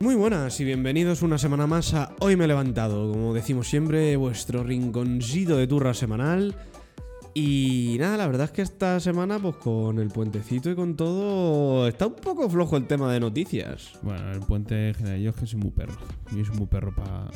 Muy 0.00 0.14
buenas 0.14 0.58
y 0.60 0.64
bienvenidos 0.64 1.22
una 1.22 1.36
semana 1.36 1.66
más 1.66 1.92
a 1.92 2.12
Hoy 2.20 2.36
me 2.36 2.44
he 2.44 2.48
levantado, 2.48 3.10
como 3.10 3.34
decimos 3.34 3.68
siempre, 3.68 4.16
vuestro 4.16 4.62
rinconcito 4.62 5.56
de 5.56 5.66
turra 5.66 5.92
semanal. 5.92 6.54
Y 7.34 7.96
nada, 8.00 8.16
la 8.16 8.26
verdad 8.26 8.46
es 8.46 8.50
que 8.50 8.62
esta 8.62 8.98
semana, 9.00 9.38
pues 9.38 9.56
con 9.56 9.98
el 9.98 10.08
puentecito 10.08 10.70
y 10.70 10.74
con 10.74 10.96
todo, 10.96 11.86
está 11.86 12.06
un 12.06 12.14
poco 12.14 12.48
flojo 12.48 12.76
el 12.76 12.86
tema 12.86 13.12
de 13.12 13.20
noticias. 13.20 13.92
Bueno, 14.02 14.32
el 14.32 14.40
puente 14.40 14.94
general, 14.94 15.20
yo 15.20 15.30
es 15.30 15.36
que 15.36 15.46
soy 15.46 15.60
muy 15.60 15.70
perro. 15.70 15.96
Yo 16.34 16.44
soy 16.44 16.56
muy 16.56 16.66
perro 16.66 16.94
para. 16.94 17.28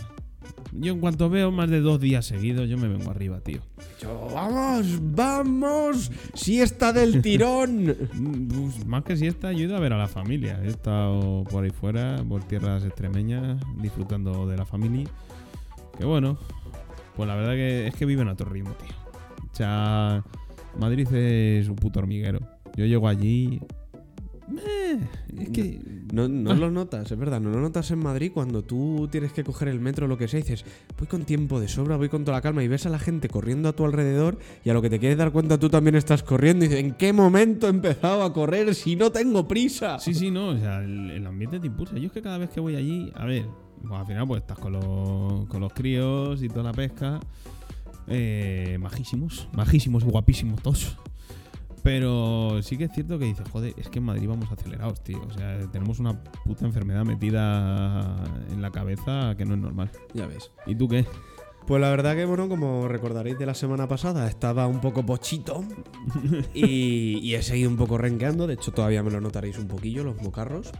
Yo 0.73 0.93
en 0.93 1.01
cuanto 1.01 1.29
veo 1.29 1.51
más 1.51 1.69
de 1.71 1.81
dos 1.81 2.01
días 2.01 2.27
seguidos, 2.27 2.69
yo 2.69 2.79
me 2.79 2.89
vengo 2.89 3.11
arriba, 3.11 3.41
tío. 3.41 3.61
Yo, 4.01 4.29
vamos, 4.35 4.99
vamos, 5.01 6.11
siesta 6.35 6.93
del 6.93 7.23
tirón. 7.23 7.95
Pues, 8.49 8.87
más 8.87 9.05
que 9.05 9.17
siesta, 9.17 9.53
yo 9.53 9.61
he 9.61 9.63
ido 9.65 9.77
a 9.77 9.81
ver 9.81 9.93
a 9.93 9.99
la 9.99 10.09
familia. 10.09 10.61
He 10.65 10.69
estado 10.69 11.45
por 11.45 11.65
ahí 11.65 11.71
fuera, 11.71 12.25
por 12.29 12.43
tierras 12.45 12.85
extremeñas, 12.85 13.63
disfrutando 13.81 14.49
de 14.49 14.57
la 14.57 14.65
familia. 14.65 15.09
Que 15.99 16.05
bueno, 16.05 16.39
pues 17.17 17.29
la 17.29 17.37
verdad 17.37 17.53
que 17.53 17.87
es 17.87 17.95
que 17.95 18.07
viven 18.07 18.29
a 18.29 18.33
otro 18.33 18.49
ritmo, 18.49 18.73
tío. 18.73 19.02
O 19.53 19.57
sea, 19.57 20.25
Madrid 20.79 21.07
es 21.13 21.69
un 21.69 21.77
puto 21.77 21.99
hormiguero. 22.01 22.41
Yo 22.77 22.87
llego 22.87 23.07
allí. 23.09 23.61
eh, 24.59 24.99
es 25.39 25.51
que. 25.51 25.81
No, 26.13 26.29
no 26.29 26.55
lo 26.55 26.71
notas, 26.71 27.11
es 27.11 27.19
verdad, 27.19 27.41
no 27.41 27.51
lo 27.51 27.59
notas 27.61 27.91
en 27.91 27.99
Madrid 27.99 28.33
cuando 28.35 28.63
tú 28.63 29.09
tienes 29.11 29.33
que 29.33 29.43
coger 29.45 29.69
el 29.69 29.81
metro 29.81 30.05
o 30.05 30.09
lo 30.09 30.19
que 30.19 30.29
sea 30.29 30.41
y 30.41 30.43
dices, 30.43 30.63
voy 30.99 31.07
con 31.07 31.25
tiempo 31.25 31.59
de 31.59 31.69
sobra, 31.69 31.97
voy 31.97 32.11
con 32.11 32.23
toda 32.25 32.37
la 32.37 32.43
calma 32.43 32.63
y 32.63 32.69
ves 32.69 32.85
a 32.85 32.91
la 32.91 32.99
gente 32.99 33.31
corriendo 33.31 33.71
a 33.71 33.73
tu 33.73 33.87
alrededor 33.87 34.39
y 34.63 34.69
a 34.69 34.75
lo 34.75 34.83
que 34.83 34.91
te 34.91 34.99
quieres 34.99 35.17
dar 35.17 35.33
cuenta 35.33 35.59
tú 35.59 35.71
también 35.71 35.95
estás 35.95 36.23
corriendo 36.23 36.67
y 36.67 36.69
dices, 36.69 36.85
¿en 36.85 36.93
qué 36.97 37.15
momento 37.15 37.67
he 37.67 37.71
empezado 37.71 38.25
a 38.25 38.33
correr 38.35 38.75
si 38.75 38.95
no 38.95 39.11
tengo 39.11 39.49
prisa? 39.49 39.99
Sí, 39.99 40.13
sí, 40.13 40.31
no, 40.31 40.49
o 40.49 40.59
sea, 40.59 40.81
el, 40.83 41.11
el 41.13 41.27
ambiente 41.27 41.59
te 41.59 41.69
impulsa. 41.69 41.97
Yo 41.97 42.09
es 42.09 42.13
que 42.13 42.21
cada 42.21 42.37
vez 42.37 42.51
que 42.51 42.61
voy 42.61 42.77
allí, 42.77 43.11
a 43.15 43.25
ver, 43.25 43.47
pues 43.81 43.99
al 43.99 44.07
final 44.07 44.27
pues 44.29 44.43
estás 44.43 44.59
con 44.59 44.75
los, 44.75 45.47
con 45.47 45.61
los 45.63 45.73
críos 45.73 46.43
y 46.43 46.49
toda 46.49 46.65
la 46.65 46.73
pesca. 46.73 47.21
Eh, 48.09 48.77
majísimos, 48.81 49.49
majísimos 49.53 50.05
y 50.05 50.07
guapísimos 50.07 50.63
todos. 50.63 50.97
Pero 51.83 52.63
sí 52.63 52.79
que 52.79 52.85
es 52.85 52.93
cierto 52.93 53.19
que 53.19 53.25
dices, 53.25 53.49
joder, 53.51 53.75
es 53.77 53.89
que 53.89 53.99
en 53.99 54.05
Madrid 54.05 54.29
vamos 54.29 54.51
acelerados, 54.53 55.03
tío. 55.03 55.21
O 55.21 55.33
sea, 55.33 55.59
tenemos 55.73 55.99
una 55.99 56.23
puta 56.45 56.65
enfermedad 56.65 57.05
metida 57.05 58.25
en 58.51 58.63
la 58.63 58.71
cabeza 58.71 59.35
que 59.37 59.45
no 59.45 59.55
es 59.55 59.61
normal. 59.61 59.91
Ya 60.15 60.27
ves. 60.27 60.53
¿Y 60.67 60.77
tú 60.77 60.89
qué? 60.89 61.05
Pues 61.67 61.81
la 61.81 61.91
verdad 61.91 62.15
que, 62.15 62.25
bueno, 62.25 62.49
como 62.49 62.89
recordaréis 62.89 63.39
de 63.39 63.47
la 63.47 63.55
semana 63.55 63.89
pasada, 63.89 64.29
estaba 64.29 64.67
un 64.67 64.81
poco 64.81 65.05
pochito 65.07 65.65
y, 66.55 67.19
y 67.19 67.35
he 67.35 67.43
seguido 67.43 67.71
un 67.71 67.77
poco 67.77 67.99
renqueando. 67.99 68.47
De 68.47 68.55
hecho, 68.55 68.73
todavía 68.73 69.03
me 69.03 69.11
lo 69.11 69.21
notaréis 69.21 69.59
un 69.59 69.67
poquillo, 69.67 70.05
los 70.05 70.21
mocarros. 70.23 70.71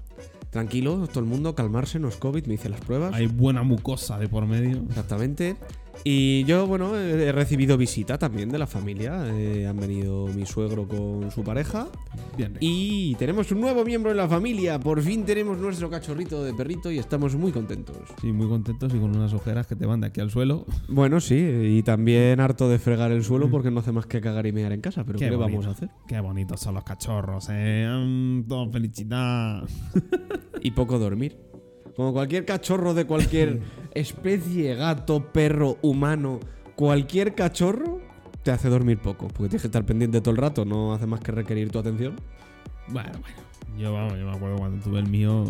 Tranquilo, 0.51 1.07
todo 1.09 1.21
el 1.21 1.27
mundo, 1.27 1.55
calmarse, 1.55 1.99
no 1.99 2.09
es 2.09 2.17
COVID, 2.17 2.47
me 2.47 2.55
hice 2.55 2.69
las 2.69 2.81
pruebas. 2.81 3.15
Hay 3.15 3.27
buena 3.27 3.63
mucosa 3.63 4.19
de 4.19 4.29
por 4.29 4.47
medio. 4.47 4.83
Exactamente. 4.89 5.57
Y 6.05 6.45
yo, 6.45 6.67
bueno, 6.67 6.97
he 6.97 7.31
recibido 7.33 7.77
visita 7.77 8.19
también 8.19 8.49
de 8.51 8.59
la 8.59 8.67
familia. 8.67 9.25
Eh, 9.29 9.67
han 9.67 9.77
venido 9.77 10.27
mi 10.29 10.47
suegro 10.47 10.89
con 10.89 11.31
su 11.31 11.45
pareja. 11.45 11.89
Bien. 12.37 12.57
Y 12.61 13.15
tenemos 13.17 13.51
un 13.53 13.61
nuevo 13.61 13.85
miembro 13.85 14.11
en 14.11 14.17
la 14.17 14.29
familia. 14.29 14.81
Por 14.81 15.01
fin 15.03 15.25
tenemos 15.25 15.59
nuestro 15.59 15.91
cachorrito 15.91 16.43
de 16.43 16.55
perrito 16.55 16.91
y 16.91 16.99
estamos 16.99 17.37
muy 17.37 17.53
contentos. 17.53 17.97
Sí, 18.21 18.33
muy 18.33 18.49
contentos 18.49 18.93
y 18.95 18.99
con 18.99 19.17
unas 19.17 19.33
ojeras 19.33 19.67
que 19.67 19.77
te 19.77 19.87
van 19.87 20.01
de 20.01 20.09
aquí 20.09 20.21
al 20.21 20.31
suelo. 20.31 20.67
Bueno, 20.89 21.21
sí, 21.21 21.37
y 21.37 21.83
también 21.83 22.41
harto 22.41 22.69
de 22.69 22.79
fregar 22.79 23.13
el 23.13 23.23
suelo 23.23 23.51
porque 23.51 23.71
no 23.71 23.81
hace 23.81 23.93
más 23.93 24.07
que 24.07 24.21
cagar 24.21 24.47
y 24.47 24.53
mear 24.53 24.73
en 24.73 24.81
casa. 24.81 25.05
Pero 25.05 25.19
¿qué, 25.19 25.31
vamos 25.31 25.67
a 25.67 25.71
hacer? 25.71 25.91
Qué 26.09 26.19
bonitos 26.21 26.61
son 26.61 26.75
los 26.75 26.85
cachorros, 26.85 27.49
eh. 27.51 27.89
Mm, 27.89 28.49
todo 28.49 28.71
felicidad. 28.71 29.63
Y 30.65 30.71
poco 30.71 30.99
dormir. 30.99 31.52
Como 31.97 32.13
cualquier 32.13 32.45
cachorro 32.45 32.95
de 32.95 33.05
cualquier 33.05 33.61
especie, 33.95 34.75
gato, 34.75 35.33
perro, 35.33 35.79
humano, 35.83 36.41
cualquier 36.77 37.35
cachorro 37.35 38.01
te 38.43 38.51
hace 38.51 38.69
dormir 38.69 38.99
poco. 38.99 39.29
Porque 39.29 39.49
tienes 39.51 39.63
que 39.63 39.69
estar 39.69 39.85
pendiente 39.85 40.21
todo 40.21 40.31
el 40.33 40.39
rato, 40.39 40.65
no 40.65 40.95
hace 40.95 41.07
más 41.07 41.21
que 41.21 41.33
requerir 41.33 41.71
tu 41.71 41.79
atención. 41.79 42.17
Bueno, 42.89 43.11
bueno. 43.21 43.37
Yo, 43.79 43.91
vamos, 43.91 44.19
yo 44.19 44.27
me 44.27 44.33
acuerdo 44.33 44.57
cuando 44.59 44.85
tuve 44.85 44.99
el 44.99 45.09
mío. 45.09 45.45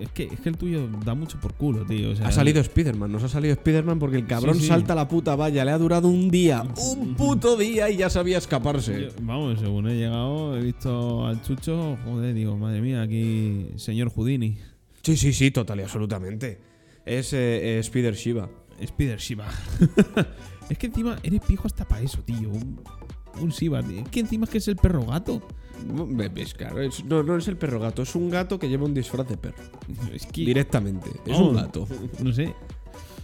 Es 0.00 0.08
que, 0.10 0.24
es 0.24 0.40
que 0.40 0.48
el 0.48 0.56
tuyo 0.56 0.88
da 1.04 1.14
mucho 1.14 1.38
por 1.38 1.52
culo, 1.52 1.84
tío. 1.84 2.10
O 2.12 2.16
sea, 2.16 2.28
Ha 2.28 2.32
salido 2.32 2.58
Spider-Man, 2.62 3.12
nos 3.12 3.22
ha 3.22 3.28
salido 3.28 3.52
Spider-Man 3.52 3.98
porque 3.98 4.16
el 4.16 4.26
cabrón 4.26 4.54
Sí, 4.54 4.62
sí. 4.62 4.66
salta 4.68 4.94
a 4.94 4.96
la 4.96 5.06
puta 5.08 5.36
valla, 5.36 5.62
le 5.62 5.72
ha 5.72 5.78
durado 5.78 6.08
un 6.08 6.30
día, 6.30 6.62
un 6.96 7.14
puto 7.16 7.54
día 7.58 7.90
y 7.90 7.96
ya 7.98 8.08
sabía 8.08 8.38
escaparse. 8.38 9.02
yo- 9.02 9.08
vamos, 9.20 9.60
según 9.60 9.88
he 9.90 9.94
llegado, 9.94 10.56
he 10.56 10.62
visto 10.62 11.26
al 11.26 11.42
chucho. 11.42 11.98
Joder, 12.06 12.32
digo, 12.34 12.56
madre 12.56 12.80
mía, 12.80 13.02
aquí, 13.02 13.66
señor 13.76 14.08
Houdini. 14.10 14.56
Sí, 15.06 15.16
sí, 15.16 15.32
sí, 15.32 15.50
total 15.52 15.78
y 15.78 15.82
absolutamente. 15.84 16.58
Es 17.04 17.32
eh, 17.32 17.76
eh, 17.76 17.78
Spider 17.78 18.14
Shiva. 18.14 18.50
Spider 18.80 19.18
Shiva. 19.20 19.46
es 20.68 20.76
que 20.78 20.86
encima 20.86 21.16
eres 21.22 21.40
pijo 21.46 21.66
hasta 21.68 21.86
para 21.86 22.02
eso, 22.02 22.18
tío. 22.24 22.50
Un, 22.50 22.80
un 23.40 23.48
Shiva. 23.50 23.84
tío. 23.84 24.00
Es 24.00 24.08
que 24.08 24.18
encima 24.20 24.44
es 24.46 24.50
que 24.50 24.58
es 24.58 24.66
el 24.66 24.74
perro 24.74 25.04
gato. 25.06 25.40
Claro, 26.54 26.80
es- 26.80 27.04
no, 27.04 27.22
no 27.22 27.36
es 27.36 27.46
el 27.46 27.56
perro 27.56 27.78
gato, 27.78 28.02
es 28.02 28.16
un 28.16 28.30
gato 28.30 28.58
que 28.58 28.68
lleva 28.68 28.84
un 28.86 28.94
disfraz 28.94 29.28
de 29.28 29.36
perro. 29.36 29.62
Es 30.12 30.26
que. 30.26 30.40
Directamente, 30.44 31.08
es 31.24 31.38
un 31.38 31.54
gato. 31.54 31.86
No 32.20 32.32
sé. 32.32 32.52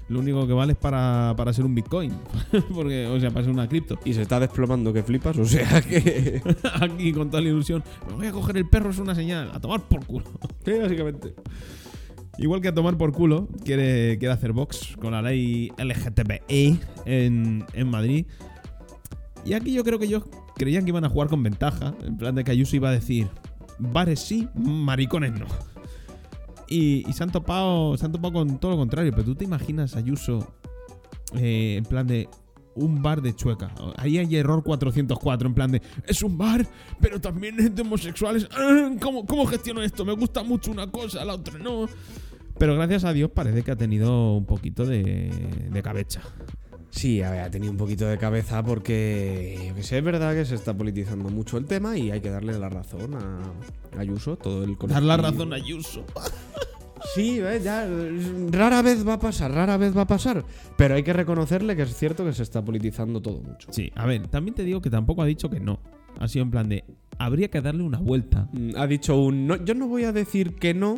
Lo 0.08 0.20
único 0.20 0.46
que 0.46 0.52
vale 0.52 0.72
es 0.72 0.78
para, 0.78 1.34
para 1.36 1.52
ser 1.52 1.64
un 1.64 1.74
Bitcoin. 1.74 2.12
Porque, 2.74 3.06
o 3.06 3.18
sea, 3.20 3.30
para 3.30 3.44
ser 3.44 3.52
una 3.52 3.68
cripto. 3.68 3.98
Y 4.04 4.12
se 4.12 4.22
está 4.22 4.40
desplomando 4.40 4.92
que 4.92 5.02
flipas, 5.02 5.38
o 5.38 5.44
sea 5.44 5.80
que... 5.80 6.42
Aquí 6.80 7.12
con 7.12 7.30
toda 7.30 7.42
la 7.42 7.48
ilusión. 7.48 7.82
Me 8.08 8.14
voy 8.14 8.26
a 8.26 8.32
coger 8.32 8.56
el 8.56 8.68
perro, 8.68 8.90
es 8.90 8.98
una 8.98 9.14
señal. 9.14 9.50
A 9.54 9.60
tomar 9.60 9.80
por 9.82 10.04
culo. 10.04 10.26
Sí, 10.64 10.72
básicamente. 10.80 11.34
Igual 12.38 12.60
que 12.60 12.68
a 12.68 12.74
tomar 12.74 12.96
por 12.96 13.12
culo, 13.12 13.48
quiere, 13.64 14.16
quiere 14.18 14.32
hacer 14.32 14.52
Vox 14.52 14.96
con 15.00 15.12
la 15.12 15.20
ley 15.20 15.72
LGTBI 15.76 16.78
en, 17.04 17.64
en 17.72 17.88
Madrid. 17.88 18.26
Y 19.44 19.54
aquí 19.54 19.72
yo 19.72 19.82
creo 19.82 19.98
que 19.98 20.04
ellos 20.04 20.24
creían 20.54 20.84
que 20.84 20.90
iban 20.90 21.04
a 21.04 21.08
jugar 21.08 21.28
con 21.28 21.42
ventaja. 21.42 21.94
En 22.06 22.16
plan 22.16 22.34
de 22.34 22.44
que 22.44 22.52
Ayuso 22.52 22.76
iba 22.76 22.90
a 22.90 22.92
decir, 22.92 23.28
bares 23.78 24.20
sí, 24.20 24.48
maricones 24.54 25.32
no. 25.32 25.46
Y, 26.72 27.04
y 27.08 27.12
se, 27.12 27.22
han 27.22 27.30
topado, 27.30 27.96
se 27.96 28.06
han 28.06 28.12
topado 28.12 28.32
con 28.32 28.58
todo 28.58 28.72
lo 28.72 28.76
contrario. 28.78 29.12
Pero 29.12 29.24
tú 29.24 29.34
te 29.34 29.44
imaginas 29.44 29.96
Ayuso 29.96 30.46
eh, 31.34 31.76
en 31.78 31.84
plan 31.84 32.06
de 32.06 32.28
un 32.74 33.02
bar 33.02 33.20
de 33.20 33.34
chueca. 33.34 33.74
Ahí 33.96 34.18
hay 34.18 34.36
error 34.36 34.62
404, 34.62 35.48
en 35.48 35.54
plan 35.54 35.72
de, 35.72 35.82
es 36.06 36.22
un 36.22 36.38
bar, 36.38 36.66
pero 37.00 37.20
también 37.20 37.58
es 37.60 37.74
de 37.74 37.82
homosexuales. 37.82 38.48
Ah, 38.52 38.90
¿Cómo, 39.00 39.26
¿Cómo 39.26 39.46
gestiono 39.46 39.82
esto? 39.82 40.04
Me 40.04 40.12
gusta 40.12 40.42
mucho 40.42 40.70
una 40.70 40.90
cosa, 40.90 41.24
la 41.24 41.34
otra 41.34 41.58
no. 41.58 41.86
Pero 42.58 42.74
gracias 42.74 43.04
a 43.04 43.12
Dios 43.12 43.30
parece 43.30 43.62
que 43.62 43.70
ha 43.70 43.76
tenido 43.76 44.34
un 44.34 44.46
poquito 44.46 44.86
de, 44.86 45.30
de 45.70 45.82
cabeza. 45.82 46.22
Sí, 46.90 47.22
a 47.22 47.30
ver, 47.30 47.40
ha 47.40 47.50
tenido 47.50 47.72
un 47.72 47.78
poquito 47.78 48.06
de 48.06 48.18
cabeza 48.18 48.62
porque, 48.62 49.58
yo 49.68 49.74
que 49.74 49.82
sé, 49.82 49.98
es 49.98 50.04
verdad 50.04 50.34
que 50.34 50.44
se 50.44 50.54
está 50.54 50.76
politizando 50.76 51.30
mucho 51.30 51.56
el 51.56 51.64
tema 51.64 51.96
y 51.96 52.10
hay 52.10 52.20
que 52.20 52.28
darle 52.28 52.58
la 52.58 52.68
razón 52.68 53.14
a 53.14 53.98
Ayuso, 53.98 54.36
todo 54.36 54.62
el 54.62 54.76
Dar 54.76 55.02
la 55.02 55.16
razón 55.16 55.54
a 55.54 55.56
Ayuso. 55.56 56.04
Sí, 57.14 57.40
ya 57.62 57.86
rara 58.50 58.80
vez 58.82 59.06
va 59.06 59.14
a 59.14 59.18
pasar, 59.18 59.52
rara 59.52 59.76
vez 59.76 59.96
va 59.96 60.02
a 60.02 60.06
pasar, 60.06 60.44
pero 60.76 60.94
hay 60.94 61.02
que 61.02 61.12
reconocerle 61.12 61.76
que 61.76 61.82
es 61.82 61.94
cierto 61.94 62.24
que 62.24 62.32
se 62.32 62.42
está 62.42 62.64
politizando 62.64 63.20
todo 63.20 63.40
mucho. 63.40 63.68
Sí, 63.70 63.90
a 63.94 64.06
ver, 64.06 64.28
también 64.28 64.54
te 64.54 64.64
digo 64.64 64.80
que 64.80 64.90
tampoco 64.90 65.22
ha 65.22 65.26
dicho 65.26 65.50
que 65.50 65.60
no. 65.60 65.80
Ha 66.18 66.28
sido 66.28 66.44
en 66.44 66.50
plan 66.50 66.68
de, 66.68 66.84
habría 67.18 67.48
que 67.48 67.60
darle 67.60 67.82
una 67.82 67.98
vuelta. 67.98 68.48
Mm, 68.52 68.76
Ha 68.76 68.86
dicho 68.86 69.16
un 69.18 69.46
no, 69.46 69.62
yo 69.62 69.74
no 69.74 69.88
voy 69.88 70.04
a 70.04 70.12
decir 70.12 70.54
que 70.56 70.74
no, 70.74 70.96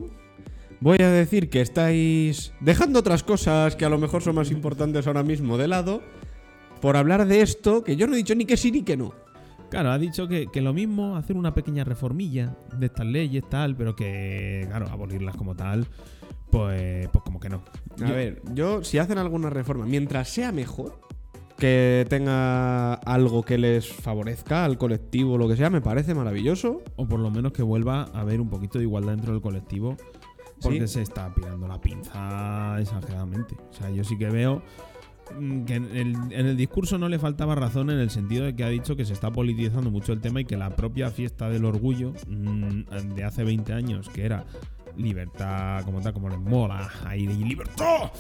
voy 0.81 0.99
a 1.01 1.11
decir 1.11 1.51
que 1.51 1.61
estáis 1.61 2.53
dejando 2.61 3.01
otras 3.01 3.23
cosas 3.23 3.75
que 3.77 3.85
a 3.85 3.89
lo 3.89 3.99
mejor 3.99 4.23
son 4.23 4.37
más 4.37 4.51
importantes 4.51 5.07
ahora 5.07 5.23
mismo 5.23 5.59
de 5.59 5.69
lado 5.69 6.03
por 6.81 6.97
hablar 6.97 7.27
de 7.27 7.41
esto 7.41 7.83
que 7.83 7.97
yo 7.97 8.07
no 8.07 8.15
he 8.15 8.19
dicho 8.19 8.35
ni 8.35 8.45
que 8.45 8.57
sí 8.57 8.71
ni 8.71 8.83
que 8.83 8.97
no. 8.97 9.13
Claro, 9.75 9.91
ha 9.93 9.99
dicho 9.99 10.27
que, 10.29 10.47
que 10.47 10.61
lo 10.61 10.73
mismo, 10.73 11.17
hacer 11.17 11.37
una 11.37 11.53
pequeña 11.55 11.85
reformilla 11.85 12.57
de 12.79 12.87
estas 12.87 13.07
leyes, 13.07 13.45
tal, 13.49 13.77
pero 13.77 13.95
que, 13.97 14.65
claro, 14.69 14.87
abolirlas 14.91 15.37
como 15.37 15.55
tal, 15.57 15.87
pues, 16.51 17.09
pues 17.09 17.25
como 17.25 17.41
que 17.41 17.49
no. 17.49 17.63
A 18.03 18.07
Yo- 18.07 18.15
ver, 18.15 18.43
yo 18.53 18.85
si 18.85 18.99
hacen 18.99 19.19
alguna 19.19 19.51
reforma, 19.51 19.85
mientras 19.87 20.29
sea 20.29 20.53
mejor, 20.53 21.01
que 21.59 22.05
tenga 22.09 22.95
algo 22.95 23.43
que 23.45 23.59
les 23.59 23.87
favorezca 23.93 24.65
al 24.65 24.77
colectivo 24.77 25.35
o 25.35 25.39
lo 25.39 25.47
que 25.49 25.57
sea, 25.57 25.71
me 25.71 25.81
parece 25.81 26.13
maravilloso. 26.15 26.83
O 26.97 27.07
por 27.07 27.21
lo 27.21 27.31
menos 27.31 27.53
que 27.53 27.63
vuelva 27.63 28.07
a 28.13 28.21
haber 28.21 28.41
un 28.41 28.49
poquito 28.51 28.79
de 28.79 28.85
igualdad 28.85 29.13
dentro 29.13 29.33
del 29.33 29.41
colectivo. 29.41 29.97
Porque 30.61 30.87
Sí. 30.89 30.95
se 30.95 31.03
está 31.03 31.33
pirando 31.33 31.69
la 31.69 31.81
pinza 31.81 32.77
exageradamente. 32.81 33.55
O 33.71 33.73
sea, 33.73 33.89
yo 33.91 34.03
sí 34.03 34.19
que 34.19 34.31
veo 34.31 34.63
que 35.67 35.75
en 35.75 35.85
el, 35.97 36.15
en 36.31 36.47
el 36.47 36.57
discurso 36.57 36.99
no 36.99 37.09
le 37.09 37.19
faltaba 37.19 37.55
razón 37.55 37.91
en 37.91 37.99
el 37.99 38.11
sentido 38.11 38.45
de 38.45 38.55
que 38.55 38.65
ha 38.65 38.69
dicho 38.69 38.95
que 38.97 39.05
se 39.05 39.13
está 39.13 39.31
politizando 39.33 39.91
mucho 39.91 40.13
el 40.13 40.21
tema 40.21 40.41
y 40.41 40.45
que 40.45 40.57
la 40.57 40.77
propia 40.77 41.11
fiesta 41.11 41.49
del 41.49 41.65
orgullo 41.65 42.13
mm, 42.29 43.15
de 43.15 43.25
hace 43.25 43.45
20 43.45 43.73
años, 43.73 44.09
que 44.11 44.25
era 44.25 44.45
libertad 44.97 45.83
como 45.85 46.01
tal, 46.01 46.13
como 46.13 46.29
les 46.29 46.39
mola, 46.39 46.89
ahí 47.05 47.27
de 47.27 47.35
libertad, 47.35 48.13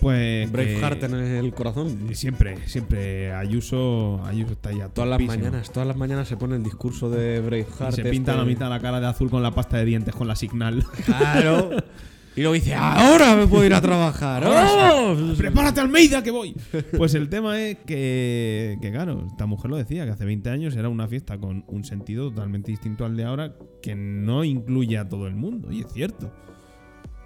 Pues. 0.00 0.50
Braveheart 0.50 1.02
en 1.04 1.14
el 1.14 1.52
corazón. 1.52 2.14
Siempre, 2.14 2.56
siempre. 2.68 3.32
Ayuso, 3.34 4.22
Ayuso 4.24 4.52
está 4.52 4.72
ya 4.72 4.88
Todas 4.88 5.10
las 5.10 5.20
mañanas, 5.20 5.70
todas 5.70 5.86
las 5.86 5.96
mañanas 5.96 6.26
se 6.28 6.36
pone 6.38 6.56
el 6.56 6.62
discurso 6.62 7.10
de 7.10 7.40
Braveheart. 7.40 7.94
se 7.96 8.02
pinta 8.04 8.32
este- 8.32 8.42
la 8.42 8.44
mitad 8.46 8.70
la 8.70 8.80
cara 8.80 8.98
de 9.00 9.06
azul 9.06 9.28
con 9.30 9.42
la 9.42 9.50
pasta 9.50 9.76
de 9.76 9.84
dientes, 9.84 10.14
con 10.14 10.26
la 10.26 10.36
signal. 10.36 10.84
Claro. 11.04 11.70
Y 12.36 12.42
luego 12.42 12.52
dice, 12.52 12.74
ahora 12.74 13.34
me 13.34 13.46
puedo 13.46 13.64
ir 13.64 13.72
a 13.72 13.80
trabajar. 13.80 14.44
¡Vamos! 14.44 15.36
¡Prepárate, 15.38 15.80
Almeida, 15.80 16.22
que 16.22 16.30
voy! 16.30 16.54
Pues 16.96 17.14
el 17.14 17.30
tema 17.30 17.58
es 17.58 17.78
que, 17.78 18.76
que, 18.82 18.92
claro, 18.92 19.24
esta 19.26 19.46
mujer 19.46 19.70
lo 19.70 19.78
decía, 19.78 20.04
que 20.04 20.10
hace 20.10 20.26
20 20.26 20.50
años 20.50 20.76
era 20.76 20.90
una 20.90 21.08
fiesta 21.08 21.38
con 21.38 21.64
un 21.66 21.84
sentido 21.84 22.28
totalmente 22.28 22.70
distinto 22.70 23.06
al 23.06 23.16
de 23.16 23.24
ahora, 23.24 23.54
que 23.80 23.94
no 23.94 24.44
incluye 24.44 24.98
a 24.98 25.08
todo 25.08 25.26
el 25.26 25.34
mundo, 25.34 25.72
y 25.72 25.80
es 25.80 25.90
cierto. 25.90 26.30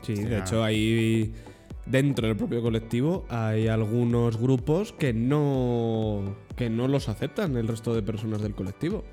Sí, 0.02 0.12
O 0.12 0.16
sea, 0.16 0.28
de 0.28 0.38
hecho 0.38 0.62
ahí 0.62 1.32
dentro 1.86 2.28
del 2.28 2.36
propio 2.36 2.62
colectivo 2.62 3.26
hay 3.28 3.66
algunos 3.66 4.38
grupos 4.38 4.92
que 4.92 5.12
no 5.12 6.36
que 6.56 6.70
no 6.70 6.88
los 6.88 7.08
aceptan 7.08 7.56
el 7.56 7.66
resto 7.68 7.94
de 7.94 8.02
personas 8.02 8.42
del 8.42 8.54
colectivo. 8.54 9.04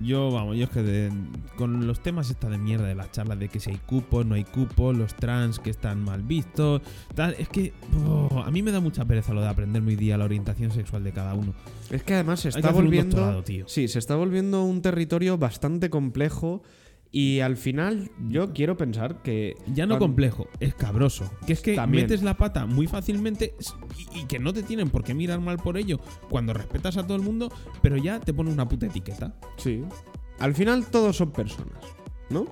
Yo, 0.00 0.30
vamos, 0.30 0.56
yo 0.56 0.64
es 0.64 0.70
que 0.70 0.82
de- 0.82 1.12
con 1.56 1.86
los 1.86 2.00
temas 2.02 2.30
esta 2.30 2.48
de 2.48 2.58
mierda 2.58 2.86
de 2.86 2.94
las 2.94 3.10
charlas 3.12 3.38
de 3.38 3.48
que 3.48 3.60
si 3.60 3.70
hay 3.70 3.78
cupos, 3.86 4.26
no 4.26 4.34
hay 4.34 4.44
cupos, 4.44 4.96
los 4.96 5.14
trans 5.14 5.58
que 5.58 5.70
están 5.70 6.02
mal 6.02 6.22
vistos, 6.22 6.82
tal, 7.14 7.34
es 7.38 7.48
que 7.48 7.72
oh, 8.06 8.42
a 8.44 8.50
mí 8.50 8.62
me 8.62 8.72
da 8.72 8.80
mucha 8.80 9.04
pereza 9.04 9.32
lo 9.32 9.40
de 9.40 9.48
aprender 9.48 9.82
muy 9.82 9.96
día 9.96 10.18
la 10.18 10.24
orientación 10.24 10.70
sexual 10.72 11.04
de 11.04 11.12
cada 11.12 11.34
uno. 11.34 11.54
Es 11.90 12.02
que 12.02 12.14
además 12.14 12.40
se 12.40 12.48
está 12.50 12.70
volviendo 12.72 13.42
tío. 13.44 13.64
Sí, 13.68 13.88
se 13.88 13.98
está 13.98 14.16
volviendo 14.16 14.64
un 14.64 14.82
territorio 14.82 15.38
bastante 15.38 15.90
complejo 15.90 16.62
y 17.16 17.38
al 17.38 17.56
final 17.56 18.10
yo 18.28 18.52
quiero 18.52 18.76
pensar 18.76 19.22
que 19.22 19.54
Ya 19.72 19.86
no 19.86 20.00
complejo, 20.00 20.48
es 20.58 20.74
cabroso. 20.74 21.30
Que 21.46 21.52
es 21.52 21.60
que 21.60 21.76
También. 21.76 22.06
metes 22.06 22.24
la 22.24 22.36
pata 22.36 22.66
muy 22.66 22.88
fácilmente 22.88 23.54
y, 24.14 24.22
y 24.22 24.24
que 24.24 24.40
no 24.40 24.52
te 24.52 24.64
tienen 24.64 24.90
por 24.90 25.04
qué 25.04 25.14
mirar 25.14 25.38
mal 25.38 25.58
por 25.58 25.76
ello 25.78 26.00
cuando 26.28 26.52
respetas 26.52 26.96
a 26.96 27.04
todo 27.06 27.16
el 27.16 27.22
mundo, 27.22 27.52
pero 27.80 27.96
ya 27.96 28.18
te 28.18 28.34
pone 28.34 28.50
una 28.50 28.66
puta 28.66 28.86
etiqueta. 28.86 29.32
Sí. 29.58 29.84
Al 30.40 30.54
final 30.54 30.86
todos 30.86 31.16
son 31.16 31.30
personas, 31.30 31.78
¿no? 32.30 32.46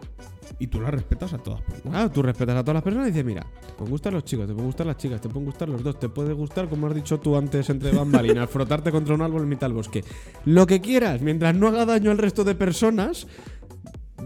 Y 0.60 0.68
tú 0.68 0.80
la 0.80 0.92
respetas 0.92 1.32
a 1.32 1.38
todas. 1.38 1.62
Claro, 1.82 2.10
tú 2.12 2.22
respetas 2.22 2.54
a 2.54 2.62
todas 2.62 2.74
las 2.74 2.82
personas 2.84 3.08
y 3.08 3.10
dices, 3.10 3.24
mira, 3.24 3.44
te 3.66 3.72
pueden 3.72 3.90
gustar 3.90 4.12
los 4.12 4.24
chicos, 4.24 4.46
te 4.46 4.52
pueden 4.52 4.66
gustar 4.66 4.86
las 4.86 4.96
chicas, 4.96 5.20
te 5.20 5.28
pueden 5.28 5.46
gustar 5.46 5.68
los 5.68 5.82
dos, 5.82 5.98
te 5.98 6.08
puede 6.08 6.34
gustar, 6.34 6.68
como 6.68 6.86
has 6.86 6.94
dicho 6.94 7.18
tú 7.18 7.36
antes, 7.36 7.68
entre 7.68 7.90
bambalinas, 7.90 8.48
frotarte 8.50 8.92
contra 8.92 9.14
un 9.14 9.22
árbol 9.22 9.42
en 9.42 9.48
mitad 9.48 9.66
del 9.66 9.74
bosque. 9.74 10.04
Lo 10.44 10.68
que 10.68 10.80
quieras, 10.80 11.20
mientras 11.20 11.54
no 11.56 11.66
haga 11.66 11.84
daño 11.84 12.12
al 12.12 12.18
resto 12.18 12.44
de 12.44 12.54
personas, 12.54 13.26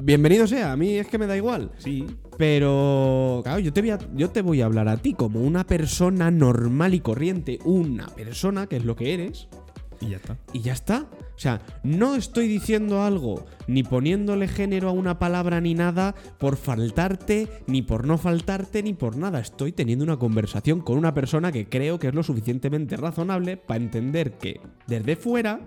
bienvenido 0.03 0.47
sea, 0.47 0.73
a 0.73 0.77
mí 0.77 0.97
es 0.97 1.07
que 1.09 1.19
me 1.19 1.27
da 1.27 1.37
igual. 1.37 1.71
Sí. 1.79 2.07
Pero, 2.37 3.41
claro, 3.43 3.61
yo 3.61 3.73
te, 3.73 3.81
voy 3.81 3.91
a, 3.91 3.99
yo 4.15 4.31
te 4.31 4.43
voy 4.43 4.61
a 4.61 4.67
hablar 4.67 4.89
a 4.89 4.99
ti 4.99 5.15
como 5.15 5.41
una 5.41 5.65
persona 5.67 6.31
normal 6.31 6.95
y 6.95 7.01
corriente, 7.01 7.59
una 7.65 8.07
persona, 8.09 8.67
que 8.67 8.77
es 8.77 8.85
lo 8.85 8.95
que 8.97 9.15
eres, 9.15 9.49
Y 10.01 10.11
ya 10.11 10.17
está. 10.17 10.37
y 10.53 10.61
ya 10.61 10.73
está. 10.75 11.07
O 11.35 11.39
sea, 11.39 11.61
no 11.83 12.17
estoy 12.17 12.49
diciendo 12.49 13.03
algo 13.03 13.45
ni 13.67 13.83
poniéndole 13.83 14.49
género 14.49 14.89
a 14.89 14.93
una 14.93 15.19
palabra 15.19 15.61
ni 15.61 15.75
nada 15.75 16.15
por 16.39 16.57
faltarte, 16.57 17.49
ni 17.67 17.83
por 17.83 18.07
no 18.07 18.17
faltarte, 18.17 18.83
ni 18.83 18.95
por 18.95 19.17
nada. 19.17 19.41
Estoy 19.41 19.73
teniendo 19.73 20.05
una 20.05 20.19
conversación 20.19 20.81
con 20.81 20.97
una 20.97 21.15
persona 21.15 21.53
que 21.53 21.69
creo 21.69 21.99
que 21.99 22.09
es 22.09 22.15
lo 22.15 22.23
suficientemente 22.23 22.97
razonable 22.97 23.57
para 23.57 23.83
entender 23.83 24.33
que 24.39 24.61
desde 24.87 25.17
fuera 25.17 25.61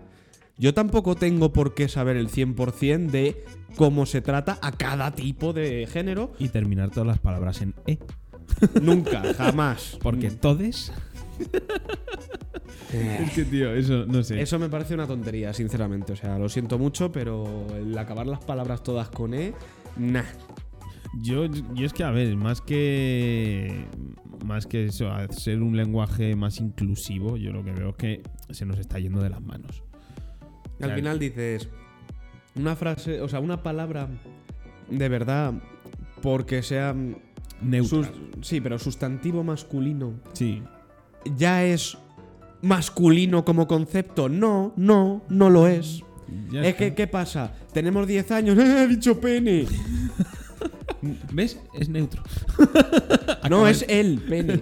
yo 0.59 0.73
tampoco 0.73 1.15
tengo 1.15 1.53
por 1.53 1.73
qué 1.73 1.88
saber 1.88 2.17
el 2.17 2.29
100% 2.29 3.09
de 3.09 3.45
cómo 3.77 4.06
se 4.06 4.21
trata 4.21 4.59
a 4.61 4.73
cada 4.73 5.11
tipo 5.15 5.53
de 5.53 5.88
género. 5.88 6.33
Y 6.38 6.50
terminar 6.50 6.91
todas 6.91 7.07
las 7.07 7.19
palabras 7.19 7.61
en 7.61 7.73
E. 7.88 7.97
Nunca, 8.81 9.33
jamás. 9.33 9.97
Porque 10.01 10.29
todes. 10.31 10.91
Eh, 12.91 13.19
Es 13.23 13.33
que, 13.33 13.45
tío, 13.45 13.71
eso 13.75 14.07
no 14.07 14.23
sé. 14.23 14.41
Eso 14.41 14.57
me 14.57 14.67
parece 14.67 14.95
una 14.95 15.06
tontería, 15.06 15.53
sinceramente. 15.53 16.13
O 16.13 16.15
sea, 16.15 16.39
lo 16.39 16.50
siento 16.50 16.79
mucho, 16.79 17.11
pero 17.11 17.67
el 17.77 17.95
acabar 17.95 18.25
las 18.25 18.44
palabras 18.44 18.81
todas 18.81 19.09
con 19.09 19.35
E, 19.35 19.53
nah. 19.95 20.23
Yo, 21.21 21.45
yo 21.45 21.85
es 21.85 21.94
que, 21.94 22.03
a 22.03 22.09
ver, 22.09 22.35
más 22.35 22.61
que. 22.61 23.85
Más 24.44 24.65
que 24.65 24.85
eso, 24.85 25.11
a 25.11 25.27
ser 25.27 25.61
un 25.61 25.77
lenguaje 25.77 26.35
más 26.35 26.59
inclusivo, 26.59 27.38
yo 27.38 27.51
lo 27.51 27.63
que 27.63 27.73
veo 27.73 27.89
es 27.89 27.95
que 27.95 28.23
se 28.50 28.65
nos 28.65 28.79
está 28.79 28.97
yendo 28.97 29.21
de 29.21 29.29
las 29.29 29.41
manos. 29.41 29.83
Al 30.81 30.94
final 30.96 31.20
dices 31.20 31.68
una 32.56 32.76
frase, 32.76 33.22
o 33.22 33.28
sea, 33.30 33.40
una 33.40 33.62
palabra 33.64 34.08
de 34.90 35.10
verdad 35.10 35.54
porque 36.22 36.62
sea 36.64 36.96
Neutral. 37.62 38.06
sus- 38.06 38.48
sí, 38.48 38.62
pero 38.62 38.80
sustantivo 38.80 39.44
masculino 39.44 40.14
Sí. 40.34 40.62
ya 41.38 41.64
es 41.66 41.98
masculino 42.62 43.46
como 43.46 43.68
concepto. 43.68 44.28
No, 44.30 44.74
no, 44.76 45.24
no 45.30 45.50
lo 45.50 45.68
es. 45.68 46.04
Ya 46.52 46.62
es 46.62 46.68
está. 46.68 46.78
que 46.78 46.94
¿qué 46.96 47.08
pasa? 47.08 47.54
Tenemos 47.74 48.06
10 48.08 48.31
años, 48.31 48.58
¡eh, 48.60 48.84
he 48.84 48.88
dicho 48.88 49.20
pene. 49.20 49.66
¿Ves? 51.31 51.60
Es 51.74 51.88
neutro. 51.90 52.22
no, 53.50 53.68
es 53.68 53.86
el 53.88 54.20
pene. 54.22 54.62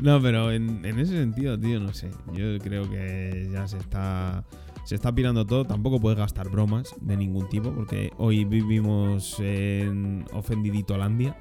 No, 0.00 0.20
pero 0.20 0.52
en, 0.52 0.84
ese 0.84 1.12
sentido, 1.18 1.58
tío, 1.58 1.80
no 1.80 1.92
sé. 1.94 2.10
Yo 2.34 2.58
creo 2.58 2.88
que 2.90 3.48
ya 3.52 3.66
se 3.66 3.78
está. 3.78 4.44
Se 4.84 4.94
está 4.94 5.12
pirando 5.14 5.44
todo. 5.46 5.64
Tampoco 5.64 6.00
puedes 6.00 6.18
gastar 6.18 6.48
bromas 6.50 6.94
de 7.00 7.16
ningún 7.16 7.48
tipo. 7.48 7.72
Porque 7.72 8.10
hoy 8.18 8.44
vivimos 8.44 9.36
en 9.40 10.24
ofendidito 10.32 10.94
Holandia. 10.94 11.36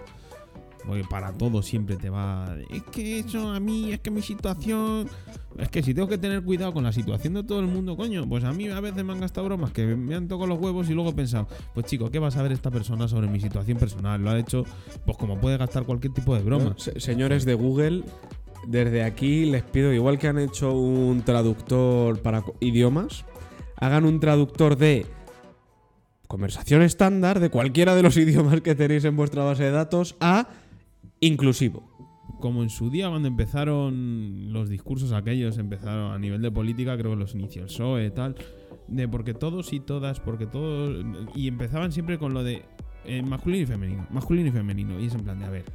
Porque 0.86 1.04
para 1.04 1.34
todo 1.34 1.62
siempre 1.62 1.96
te 1.98 2.10
va. 2.10 2.56
Es 2.72 2.84
que 2.84 3.20
eso 3.20 3.50
a 3.52 3.60
mí, 3.60 3.92
es 3.92 4.00
que 4.00 4.10
mi 4.12 4.22
situación. 4.22 5.08
Es 5.58 5.70
que 5.70 5.82
si 5.84 5.94
tengo 5.94 6.08
que 6.08 6.18
tener 6.18 6.44
cuidado 6.44 6.74
con 6.74 6.84
la 6.84 6.92
situación 6.92 7.34
de 7.34 7.44
todo 7.44 7.60
el 7.60 7.68
mundo, 7.68 7.96
coño, 7.98 8.28
pues 8.28 8.44
a 8.44 8.52
mí 8.52 8.68
a 8.68 8.80
veces 8.82 9.04
me 9.04 9.14
han 9.14 9.20
gastado 9.20 9.46
bromas 9.48 9.72
que 9.72 9.86
me 9.96 10.14
han 10.16 10.28
tocado 10.28 10.48
los 10.48 10.60
huevos 10.60 10.90
y 10.90 10.94
luego 10.94 11.12
he 11.12 11.14
pensado, 11.14 11.48
pues 11.74 11.86
chico, 11.88 12.10
¿qué 12.12 12.20
va 12.20 12.28
a 12.28 12.32
saber 12.32 12.52
esta 12.52 12.70
persona 12.72 13.08
sobre 13.08 13.28
mi 13.28 13.40
situación 13.40 13.78
personal? 13.78 14.22
Lo 14.22 14.32
ha 14.32 14.38
hecho, 14.40 14.64
pues 15.06 15.18
como 15.18 15.40
puede 15.40 15.58
gastar 15.58 15.84
cualquier 15.86 16.14
tipo 16.14 16.36
de 16.36 16.44
broma. 16.44 16.74
Se- 16.78 17.00
Señores 17.00 17.46
de 17.46 17.54
Google, 17.54 18.04
desde 18.68 19.04
aquí 19.04 19.46
les 19.46 19.64
pido, 19.64 19.94
igual 19.94 20.18
que 20.18 20.28
han 20.28 20.40
hecho 20.40 20.74
un 20.74 21.22
traductor 21.22 22.22
para 22.22 22.44
idiomas, 22.60 23.26
hagan 23.78 24.06
un 24.06 24.20
traductor 24.20 24.78
de 24.78 25.06
conversación 26.28 26.82
estándar 26.82 27.40
de 27.40 27.50
cualquiera 27.50 27.96
de 27.96 28.04
los 28.04 28.18
idiomas 28.18 28.62
que 28.62 28.76
tenéis 28.76 29.06
en 29.06 29.16
vuestra 29.16 29.44
base 29.44 29.64
de 29.64 29.72
datos 29.72 30.16
a 30.20 30.48
inclusivo. 31.20 31.84
como 32.40 32.62
en 32.64 32.70
su 32.70 32.90
día 32.90 33.10
cuando 33.10 33.28
empezaron 33.28 34.52
los 34.52 34.70
discursos 34.70 35.12
aquellos, 35.14 35.58
empezaron 35.58 36.12
a 36.12 36.20
nivel 36.20 36.42
de 36.42 36.52
política, 36.52 36.98
creo 36.98 37.12
que 37.12 37.18
los 37.18 37.34
inicios, 37.34 37.64
el 37.64 37.68
PSOE, 37.68 38.12
tal, 38.12 38.36
de 38.88 39.08
porque 39.08 39.34
todos 39.34 39.74
y 39.74 39.80
todas, 39.80 40.20
porque 40.20 40.46
todos, 40.46 41.04
y 41.34 41.48
empezaban 41.48 41.92
siempre 41.92 42.20
con 42.20 42.34
lo 42.34 42.44
de 42.44 42.64
eh, 43.06 43.22
masculino 43.22 43.64
y 43.64 43.66
femenino, 43.66 44.08
masculino 44.12 44.50
y 44.50 44.52
femenino, 44.52 45.00
y 45.00 45.06
es 45.06 45.16
en 45.16 45.22
plan 45.22 45.40
de, 45.40 45.46
a 45.46 45.50
ver, 45.50 45.66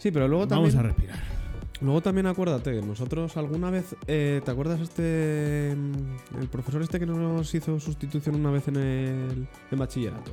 Sí, 0.00 0.10
pero 0.10 0.26
luego 0.26 0.46
vamos 0.46 0.72
también, 0.72 0.78
a 0.78 0.82
respirar. 0.82 1.39
Luego 1.80 2.00
también 2.00 2.26
acuérdate 2.26 2.80
nosotros 2.82 3.36
alguna 3.36 3.70
vez, 3.70 3.94
eh, 4.06 4.40
¿te 4.44 4.50
acuerdas 4.50 4.80
este, 4.80 5.74
mm, 5.76 6.40
el 6.40 6.48
profesor 6.48 6.82
este 6.82 6.98
que 6.98 7.06
nos 7.06 7.54
hizo 7.54 7.78
sustitución 7.80 8.34
una 8.36 8.50
vez 8.50 8.68
en 8.68 8.76
el 8.76 9.48
en 9.70 9.78
bachillerato? 9.78 10.32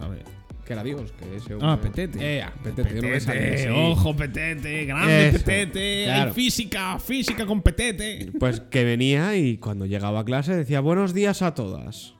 A 0.00 0.08
ver. 0.08 0.24
Que 0.64 0.74
era 0.74 0.84
Dios, 0.84 1.12
que 1.12 1.36
ese 1.36 1.54
Ah, 1.60 1.74
hombre- 1.74 1.90
Petete. 1.90 2.18
Eh, 2.38 2.42
ah, 2.42 2.52
Petete, 2.62 2.94
yo 2.94 3.02
no 3.02 3.08
me 3.08 3.20
sabía, 3.20 3.58
sí. 3.58 3.66
ojo, 3.74 4.14
petete, 4.14 4.84
grande 4.84 5.28
Eso, 5.30 5.38
petete, 5.44 6.04
claro. 6.04 6.28
hay 6.28 6.34
física, 6.34 6.98
física 7.00 7.46
con 7.46 7.62
petete. 7.62 8.30
Pues 8.38 8.60
que 8.60 8.84
venía 8.84 9.34
y 9.36 9.56
cuando 9.56 9.86
llegaba 9.86 10.20
a 10.20 10.24
clase 10.24 10.54
decía 10.54 10.78
buenos 10.80 11.12
días 11.14 11.42
a 11.42 11.54
todas. 11.54 12.14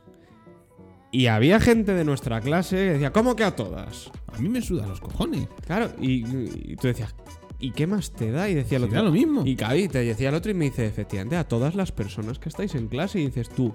Y 1.12 1.26
había 1.26 1.61
gente 1.61 1.92
de 1.92 2.04
nuestra 2.04 2.40
clase 2.40 2.76
que 2.76 2.82
decía, 2.92 3.12
¿cómo 3.12 3.37
que 3.37 3.44
a 3.44 3.54
todas? 3.54 4.11
A 4.32 4.38
mí 4.38 4.49
me 4.49 4.62
suda 4.62 4.87
los 4.87 5.00
cojones. 5.00 5.47
Claro, 5.66 5.92
y, 6.00 6.25
y 6.73 6.76
tú 6.76 6.87
decías, 6.88 7.14
¿y 7.60 7.72
qué 7.72 7.86
más 7.86 8.10
te 8.10 8.30
da? 8.30 8.48
Y 8.48 8.54
decía 8.54 8.78
el 8.78 8.84
otro. 8.84 8.96
da 8.96 9.02
lo 9.02 9.12
mismo. 9.12 9.42
Y 9.46 9.50
y 9.52 9.88
te 9.88 10.04
decía 10.04 10.30
el 10.30 10.34
otro 10.34 10.50
y 10.50 10.54
me 10.54 10.66
dice, 10.66 10.86
efectivamente, 10.86 11.36
a 11.36 11.44
todas 11.46 11.74
las 11.74 11.92
personas 11.92 12.38
que 12.38 12.48
estáis 12.48 12.74
en 12.74 12.88
clase. 12.88 13.20
Y 13.20 13.26
dices 13.26 13.48
tú, 13.50 13.72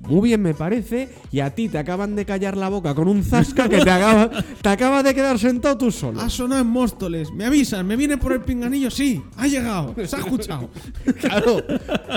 muy 0.00 0.28
bien 0.28 0.42
me 0.42 0.54
parece, 0.54 1.08
y 1.30 1.40
a 1.40 1.54
ti 1.54 1.68
te 1.68 1.78
acaban 1.78 2.16
de 2.16 2.24
callar 2.24 2.56
la 2.56 2.68
boca 2.68 2.94
con 2.94 3.08
un 3.08 3.22
zasca 3.22 3.68
que 3.68 3.80
te 3.80 3.90
acaba, 3.90 4.30
te 4.62 4.68
acaba 4.68 5.02
de 5.02 5.14
quedar 5.14 5.38
sentado 5.38 5.76
tú 5.76 5.90
solo. 5.90 6.20
Ha 6.20 6.30
sonado 6.30 6.62
en 6.62 6.68
Móstoles, 6.68 7.32
me 7.32 7.44
avisan, 7.44 7.86
me 7.86 7.96
viene 7.96 8.16
por 8.16 8.32
el 8.32 8.40
pinganillo, 8.40 8.90
sí, 8.90 9.22
ha 9.36 9.46
llegado, 9.46 9.94
se 10.06 10.16
ha 10.16 10.20
escuchado. 10.20 10.70
Claro, 11.18 11.58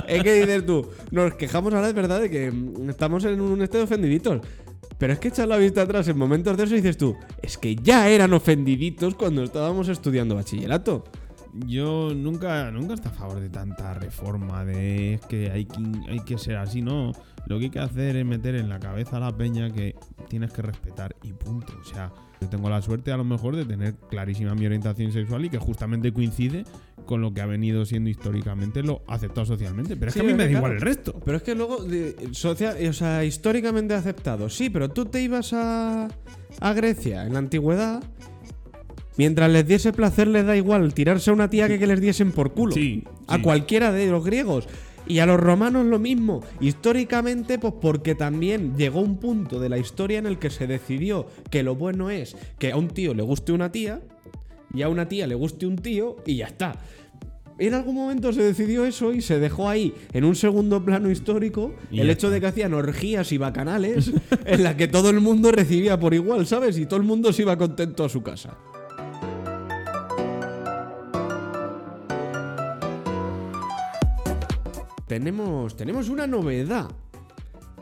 es 0.08 0.24
que 0.24 0.34
dices 0.34 0.66
tú, 0.66 0.88
nos 1.12 1.34
quejamos 1.36 1.74
ahora, 1.74 1.90
es 1.90 1.94
verdad, 1.94 2.22
de 2.22 2.30
que 2.30 2.52
mm, 2.52 2.90
estamos 2.90 3.24
en 3.26 3.42
un 3.42 3.62
estado 3.62 3.80
de 3.80 3.84
ofendiditos. 3.86 4.42
Pero 5.02 5.14
es 5.14 5.20
que 5.20 5.30
echar 5.30 5.48
la 5.48 5.58
vista 5.58 5.82
atrás 5.82 6.08
en 6.10 6.16
momentos 6.16 6.56
de 6.56 6.64
eso 6.64 6.76
dices 6.76 6.96
tú, 6.96 7.18
es 7.42 7.58
que 7.58 7.76
ya 7.76 8.08
eran 8.08 8.34
ofendiditos 8.34 9.16
cuando 9.16 9.42
estábamos 9.42 9.88
estudiando 9.88 10.36
bachillerato. 10.36 11.06
yo 11.66 12.14
nunca, 12.14 12.70
nunca 12.70 12.94
está 12.94 13.10
a 13.10 13.12
favor 13.12 13.40
de 13.40 13.50
tanta 13.50 13.96
reforma, 13.96 14.64
de 14.64 15.20
que 15.28 15.50
hay, 15.50 15.66
que 15.66 15.82
hay 16.08 16.20
que 16.20 16.38
ser 16.38 16.58
así, 16.58 16.84
no. 16.84 17.14
Lo 17.48 17.58
que 17.58 17.66
hay 17.66 17.70
que 17.72 17.80
hacer 17.80 18.16
es 18.16 18.24
meter 18.28 18.54
en 18.54 18.70
la 18.70 18.80
cabeza 18.80 19.18
a 19.18 19.22
la 19.22 19.36
peña 19.36 19.72
que 19.72 19.96
tienes 20.30 20.54
que 20.54 20.62
respetar 20.62 21.16
y 21.24 21.34
punto. 21.34 21.74
O 21.82 21.84
sea, 21.84 22.14
yo 22.40 22.48
tengo 22.48 22.70
la 22.70 22.84
suerte 22.84 23.12
a 23.12 23.18
lo 23.18 23.24
mejor 23.24 23.56
de 23.56 23.66
tener 23.66 23.96
clarísima 23.96 24.54
mi 24.54 24.68
orientación 24.68 25.12
sexual 25.12 25.44
y 25.46 25.50
que 25.50 25.58
justamente 25.58 26.14
coincide 26.14 26.64
con 27.06 27.22
lo 27.22 27.34
que 27.34 27.42
ha 27.42 27.46
venido 27.46 27.86
siendo 27.86 28.10
históricamente 28.10 28.84
lo 28.84 29.02
aceptado 29.08 29.46
socialmente. 29.46 29.96
Pero 29.96 30.10
es 30.10 30.14
Sí, 30.14 30.20
que 30.22 30.26
a 30.26 30.30
mí 30.30 30.34
me 30.36 30.46
da 30.46 30.52
igual 30.52 30.74
el 30.74 30.82
resto. 30.82 31.20
Pero 31.26 31.38
es 31.38 31.44
que 31.44 31.56
luego, 31.56 31.84
de- 31.84 32.16
social, 32.32 32.76
o 32.88 32.94
sea, 32.94 33.24
históricamente 33.26 33.94
aceptado, 33.94 34.50
sí, 34.50 34.70
pero 34.70 34.90
tú 34.90 35.06
te 35.06 35.22
ibas 35.22 35.54
a, 35.54 36.08
a 36.60 36.74
Grecia 36.74 37.26
en 37.26 37.34
la 37.34 37.40
antigüedad. 37.40 38.04
Mientras 39.18 39.52
les 39.52 39.68
diese 39.68 39.92
placer, 39.94 40.28
les 40.28 40.46
da 40.46 40.56
igual 40.56 40.94
tirarse 40.94 41.30
a 41.30 41.34
una 41.34 41.50
tía 41.50 41.68
que 41.68 41.78
que 41.78 41.88
les 41.88 42.00
diesen 42.00 42.32
por 42.32 42.54
culo. 42.54 42.74
Sí, 42.74 43.04
A 43.28 43.36
sí. 43.36 43.42
cualquiera 43.42 43.92
de 43.92 44.08
los 44.10 44.24
griegos. 44.24 44.68
Y 45.08 45.20
a 45.20 45.26
los 45.26 45.40
romanos 45.40 45.86
lo 45.86 46.00
mismo. 46.00 46.42
Históricamente, 46.62 47.60
pues 47.60 47.74
porque 47.82 48.16
también 48.16 48.78
llegó 48.78 49.02
un 49.02 49.18
punto 49.18 49.60
de 49.60 49.68
la 49.68 49.78
historia 49.78 50.20
en 50.20 50.26
el 50.28 50.40
que 50.40 50.50
se 50.50 50.68
decidió 50.68 51.28
que 51.50 51.64
lo 51.64 51.76
bueno 51.76 52.10
es 52.10 52.38
que 52.60 52.72
a 52.72 52.78
un 52.78 52.88
tío 52.88 53.14
le 53.14 53.24
guste 53.24 53.52
una 53.52 53.72
tía 53.72 54.00
y 54.74 54.82
a 54.82 54.90
una 54.90 55.08
tía 55.08 55.28
le 55.28 55.36
guste 55.36 55.66
un 55.66 55.78
tío 55.78 56.18
y 56.26 56.38
ya 56.38 56.48
está. 56.48 56.76
En 57.60 57.76
algún 57.76 57.94
momento 57.94 58.34
se 58.34 58.42
decidió 58.42 58.86
eso 58.86 59.14
y 59.14 59.22
se 59.22 59.40
dejó 59.40 59.70
ahí 59.70 59.94
en 60.14 60.24
un 60.24 60.36
segundo 60.36 60.84
plano 60.84 61.12
histórico 61.12 61.76
Y 61.92 62.00
el 62.00 62.10
hecho 62.10 62.32
de 62.32 62.42
que 62.42 62.48
hacían 62.48 62.74
orgías 62.74 63.32
y 63.32 63.38
bacanales 63.38 64.12
en 64.46 64.64
la 64.64 64.76
que 64.76 64.88
todo 64.88 65.12
el 65.12 65.20
mundo 65.20 65.52
recibía 65.52 66.00
por 66.00 66.14
igual, 66.14 66.48
¿sabes? 66.48 66.80
Y 66.80 66.88
todo 66.88 67.00
el 67.00 67.06
mundo 67.06 67.32
se 67.32 67.44
iba 67.44 67.58
contento 67.58 68.04
a 68.04 68.10
su 68.10 68.24
casa. 68.24 68.58
Tenemos, 75.08 75.76
tenemos 75.76 76.08
una 76.10 76.26
novedad. 76.26 76.90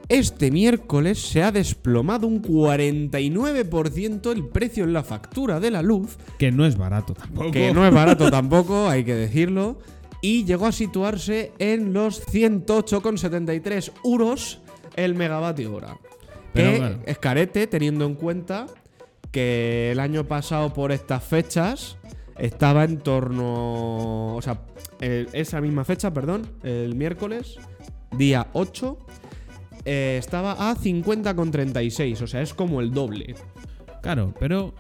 Este 0.09 0.49
miércoles 0.49 1.19
se 1.21 1.43
ha 1.43 1.51
desplomado 1.51 2.25
un 2.27 2.41
49% 2.41 4.31
el 4.31 4.45
precio 4.47 4.83
en 4.83 4.93
la 4.93 5.03
factura 5.03 5.59
de 5.59 5.69
la 5.71 5.81
luz 5.81 6.17
Que 6.37 6.51
no 6.51 6.65
es 6.65 6.77
barato 6.77 7.13
tampoco. 7.13 7.51
que 7.51 7.71
no 7.73 7.85
es 7.87 7.93
barato 7.93 8.29
tampoco, 8.31 8.89
hay 8.89 9.03
que 9.03 9.13
decirlo. 9.15 9.77
Y 10.21 10.43
llegó 10.45 10.65
a 10.65 10.71
situarse 10.71 11.51
en 11.59 11.93
los 11.93 12.25
108,73 12.27 13.91
euros 14.03 14.59
el 14.95 15.15
megavatio 15.15 15.73
hora. 15.75 15.97
Pero 16.53 16.71
que 16.71 16.77
claro. 16.77 16.99
es 17.05 17.17
carete 17.19 17.67
teniendo 17.67 18.05
en 18.05 18.15
cuenta 18.15 18.65
que 19.31 19.91
el 19.91 19.99
año 19.99 20.25
pasado 20.25 20.73
por 20.73 20.91
estas 20.91 21.23
fechas 21.23 21.97
estaba 22.37 22.83
en 22.83 22.97
torno... 22.97 24.35
O 24.35 24.41
sea, 24.41 24.59
el- 24.99 25.29
esa 25.33 25.61
misma 25.61 25.85
fecha, 25.85 26.11
perdón, 26.13 26.47
el 26.63 26.95
miércoles, 26.95 27.57
día 28.17 28.47
8, 28.53 28.97
eh, 29.85 30.17
estaba 30.19 30.69
a 30.69 30.75
50,36. 30.75 32.21
O 32.21 32.27
sea, 32.27 32.41
es 32.41 32.53
como 32.53 32.81
el 32.81 32.91
doble. 32.91 33.35
Claro, 34.01 34.33
pero 34.39 34.73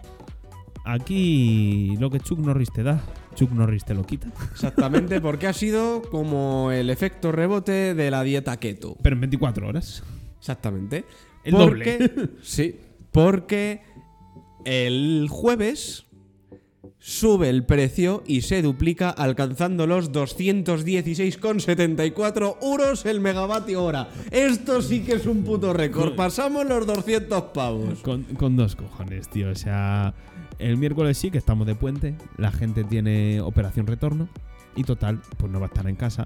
aquí 0.85 1.95
lo 1.99 2.09
que 2.09 2.19
Chuck 2.19 2.39
Norris 2.39 2.71
te 2.71 2.83
da, 2.83 3.01
Chuck 3.35 3.51
Norris 3.51 3.85
te 3.85 3.93
lo 3.93 4.05
quita. 4.05 4.27
Exactamente, 4.51 5.21
porque 5.21 5.47
ha 5.47 5.53
sido 5.53 6.01
como 6.03 6.71
el 6.71 6.89
efecto 6.89 7.31
rebote 7.31 7.93
de 7.93 8.11
la 8.11 8.23
dieta 8.23 8.57
keto. 8.57 8.97
Pero 9.01 9.15
en 9.15 9.21
24 9.21 9.67
horas. 9.67 10.03
Exactamente. 10.39 11.05
El 11.43 11.55
porque, 11.55 12.29
Sí, 12.41 12.79
porque 13.11 13.81
el 14.65 15.27
jueves 15.29 16.05
sube 16.99 17.49
el 17.49 17.65
precio 17.65 18.23
y 18.25 18.41
se 18.41 18.61
duplica 18.61 19.09
alcanzando 19.09 19.87
los 19.87 20.11
216,74 20.11 22.57
euros 22.61 23.05
el 23.05 23.19
megavatio 23.19 23.83
hora. 23.83 24.09
Esto 24.31 24.81
sí 24.81 25.03
que 25.03 25.13
es 25.13 25.25
un 25.25 25.43
puto 25.43 25.73
récord. 25.73 26.15
Pasamos 26.15 26.65
los 26.65 26.87
200 26.87 27.43
pavos. 27.53 27.99
Con, 27.99 28.23
con 28.23 28.55
dos 28.55 28.75
cojones, 28.75 29.29
tío. 29.29 29.49
O 29.49 29.55
sea, 29.55 30.13
el 30.57 30.77
miércoles 30.77 31.17
sí 31.17 31.31
que 31.31 31.37
estamos 31.37 31.67
de 31.67 31.75
puente. 31.75 32.15
La 32.37 32.51
gente 32.51 32.83
tiene 32.83 33.41
operación 33.41 33.87
retorno. 33.87 34.29
Y 34.75 34.83
total, 34.83 35.19
pues 35.37 35.51
no 35.51 35.59
va 35.59 35.65
a 35.65 35.69
estar 35.69 35.87
en 35.87 35.95
casa. 35.95 36.25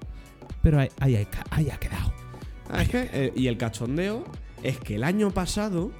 Pero 0.61 0.79
ahí, 0.79 0.89
ahí, 0.99 1.15
ahí, 1.15 1.27
ahí 1.49 1.69
ha 1.69 1.77
quedado. 1.77 2.13
Ah, 2.69 2.81
es 2.81 2.89
que, 2.89 3.09
eh, 3.11 3.33
y 3.35 3.47
el 3.47 3.57
cachondeo 3.57 4.25
es 4.63 4.79
que 4.79 4.95
el 4.95 5.03
año 5.03 5.31
pasado, 5.31 5.91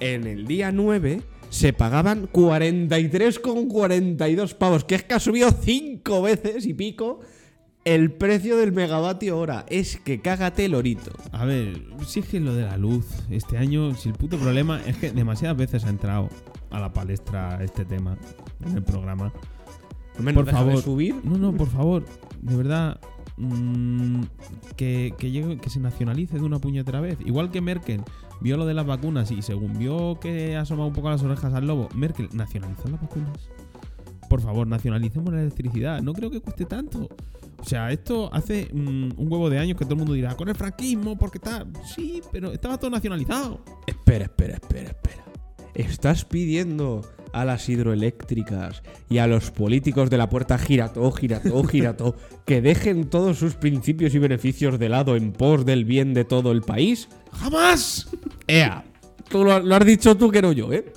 en 0.00 0.26
el 0.26 0.46
día 0.46 0.72
9, 0.72 1.22
se 1.54 1.72
pagaban 1.72 2.28
43,42 2.32 4.54
pavos, 4.54 4.84
que 4.84 4.96
es 4.96 5.04
que 5.04 5.14
ha 5.14 5.20
subido 5.20 5.50
5 5.52 6.22
veces 6.22 6.66
y 6.66 6.74
pico 6.74 7.20
el 7.84 8.10
precio 8.12 8.56
del 8.56 8.72
megavatio 8.72 9.38
hora. 9.38 9.64
Es 9.68 9.96
que 9.98 10.20
cágate 10.20 10.64
el 10.64 10.74
orito. 10.74 11.12
A 11.32 11.44
ver, 11.44 11.80
si 12.06 12.20
es 12.20 12.26
que 12.26 12.40
lo 12.40 12.54
de 12.54 12.62
la 12.64 12.76
luz, 12.76 13.06
este 13.30 13.56
año, 13.58 13.94
si 13.94 14.08
el 14.08 14.14
puto 14.16 14.36
problema 14.38 14.80
es 14.86 14.96
que 14.96 15.12
demasiadas 15.12 15.56
veces 15.56 15.84
ha 15.84 15.90
entrado 15.90 16.28
a 16.70 16.80
la 16.80 16.92
palestra 16.92 17.62
este 17.62 17.84
tema 17.84 18.18
en 18.66 18.76
el 18.76 18.82
programa. 18.82 19.32
Por 20.34 20.50
favor. 20.50 20.82
subir. 20.82 21.14
No, 21.24 21.36
no, 21.38 21.52
por 21.54 21.68
favor, 21.68 22.04
de 22.40 22.56
verdad, 22.56 23.00
mm, 23.36 24.22
que, 24.76 25.12
que, 25.18 25.30
llegue- 25.30 25.60
que 25.60 25.70
se 25.70 25.78
nacionalice 25.80 26.36
de 26.38 26.42
una 26.44 26.58
puñetera 26.58 27.00
vez. 27.00 27.18
Igual 27.24 27.50
que 27.50 27.60
Merkel 27.60 28.00
vio 28.40 28.56
lo 28.56 28.66
de 28.66 28.74
las 28.74 28.86
vacunas 28.86 29.30
y 29.30 29.42
según 29.42 29.78
vio 29.78 30.18
que 30.20 30.56
asomaba 30.56 30.86
un 30.86 30.94
poco 30.94 31.10
las 31.10 31.22
orejas 31.22 31.52
al 31.54 31.66
lobo, 31.66 31.88
Merkel 31.94 32.28
nacionalizó 32.32 32.88
las 32.88 33.00
vacunas. 33.00 33.50
Por 34.28 34.40
favor, 34.40 34.66
nacionalicemos 34.66 35.32
la 35.32 35.42
electricidad. 35.42 36.02
No 36.02 36.12
creo 36.12 36.30
que 36.30 36.40
cueste 36.40 36.64
tanto. 36.64 37.08
O 37.60 37.64
sea, 37.64 37.90
esto 37.92 38.28
hace 38.32 38.68
mm, 38.72 39.12
un 39.16 39.32
huevo 39.32 39.48
de 39.48 39.58
años 39.58 39.78
que 39.78 39.84
todo 39.84 39.94
el 39.94 40.00
mundo 40.00 40.12
dirá, 40.12 40.36
con 40.36 40.48
el 40.48 40.54
franquismo, 40.54 41.16
porque 41.16 41.38
tal. 41.38 41.68
Sí, 41.84 42.20
pero 42.30 42.52
estaba 42.52 42.78
todo 42.78 42.90
nacionalizado. 42.90 43.64
Espera, 43.86 44.24
espera, 44.24 44.54
espera, 44.54 44.88
espera. 44.88 45.24
¿Estás 45.74 46.24
pidiendo 46.24 47.02
a 47.34 47.44
las 47.44 47.68
hidroeléctricas 47.68 48.82
y 49.10 49.18
a 49.18 49.26
los 49.26 49.50
políticos 49.50 50.08
de 50.08 50.16
la 50.18 50.28
puerta 50.30 50.56
girató, 50.56 51.10
girató, 51.10 51.64
girató 51.64 52.16
que 52.46 52.62
dejen 52.62 53.10
todos 53.10 53.38
sus 53.38 53.54
principios 53.54 54.14
y 54.14 54.18
beneficios 54.18 54.78
de 54.78 54.88
lado 54.88 55.16
en 55.16 55.32
pos 55.32 55.66
del 55.66 55.84
bien 55.84 56.14
de 56.14 56.24
todo 56.24 56.52
el 56.52 56.62
país? 56.62 57.08
¡Jamás! 57.32 58.08
¡Ea! 58.46 58.84
Tú 59.28 59.42
lo, 59.42 59.58
lo 59.58 59.74
has 59.74 59.84
dicho 59.84 60.16
tú 60.16 60.30
que 60.30 60.40
no 60.40 60.52
yo, 60.52 60.72
¿eh? 60.72 60.92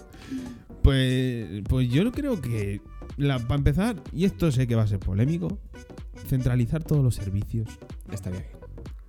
Pues, 0.83 1.63
pues 1.67 1.89
yo 1.89 2.09
creo 2.11 2.39
que, 2.39 2.81
para 3.17 3.55
empezar, 3.55 3.95
y 4.13 4.25
esto 4.25 4.51
sé 4.51 4.67
que 4.67 4.75
va 4.75 4.83
a 4.83 4.87
ser 4.87 4.99
polémico, 4.99 5.59
centralizar 6.27 6.83
todos 6.83 7.03
los 7.03 7.15
servicios. 7.15 7.67
Está 8.11 8.29
bien. 8.29 8.45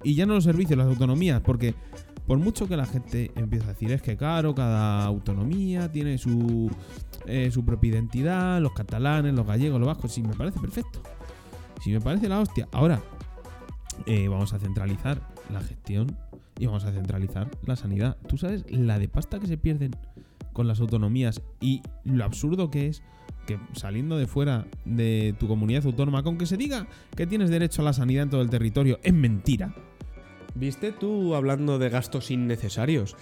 Y 0.03 0.15
ya 0.15 0.27
no 0.27 0.35
los 0.35 0.45
servicios, 0.45 0.79
las 0.79 0.89
autonomías, 0.89 1.41
porque 1.43 1.75
por 2.29 2.39
mucho 2.39 2.69
que 2.69 2.77
la 2.77 2.85
gente 2.85 3.33
empiece 3.37 3.65
a 3.65 3.69
decir 3.69 3.91
es 3.91 4.03
que 4.03 4.15
claro, 4.15 4.55
cada 4.55 5.03
autonomía 5.07 5.91
tiene 5.91 6.19
su, 6.19 6.71
eh, 7.27 7.51
su 7.51 7.65
propia 7.65 7.93
identidad, 7.93 8.61
los 8.61 8.75
catalanes, 8.75 9.33
los 9.33 9.47
gallegos, 9.47 9.81
los 9.81 9.87
vascos, 9.87 10.13
sí, 10.13 10.23
me 10.23 10.35
parece 10.35 10.61
perfecto. 10.61 11.03
Sí, 11.83 11.91
me 11.91 12.03
parece 12.03 12.29
la 12.29 12.39
hostia. 12.39 12.69
Ahora, 12.71 13.01
eh, 14.05 14.29
vamos 14.29 14.53
a 14.53 14.59
centralizar 14.59 15.23
la 15.51 15.63
gestión 15.63 16.19
y 16.59 16.67
vamos 16.67 16.85
a 16.85 16.93
centralizar 16.93 17.51
la 17.65 17.77
sanidad. 17.77 18.19
¿Tú 18.29 18.37
sabes 18.37 18.71
la 18.71 18.99
de 18.99 19.09
pasta 19.09 19.41
que 19.41 19.47
se 19.47 19.57
pierden 19.57 19.97
con 20.53 20.69
las 20.69 20.81
autonomías 20.81 21.41
y 21.63 21.81
lo 22.05 22.27
absurdo 22.27 22.71
que 22.71 22.89
es 22.89 23.03
que 23.47 23.59
saliendo 23.73 24.19
de 24.19 24.27
fuera 24.27 24.67
de 24.85 25.35
tu 25.41 25.49
comunidad 25.49 25.87
autónoma, 25.87 26.23
con 26.23 26.37
que 26.37 26.45
se 26.45 26.59
diga 26.59 26.89
que 27.17 27.27
tienes 27.27 27.49
derecho 27.49 27.81
a 27.81 27.87
la 27.87 27.95
sanidad 27.95 28.25
en 28.25 28.31
todo 28.31 28.43
el 28.43 28.51
territorio, 28.51 29.01
es 29.03 29.15
mentira? 29.15 29.75
¿Viste 30.59 30.91
tú 30.91 31.37
hablando 31.37 31.79
de 31.79 31.89
gastos 31.89 32.33
innecesarios? 32.33 33.15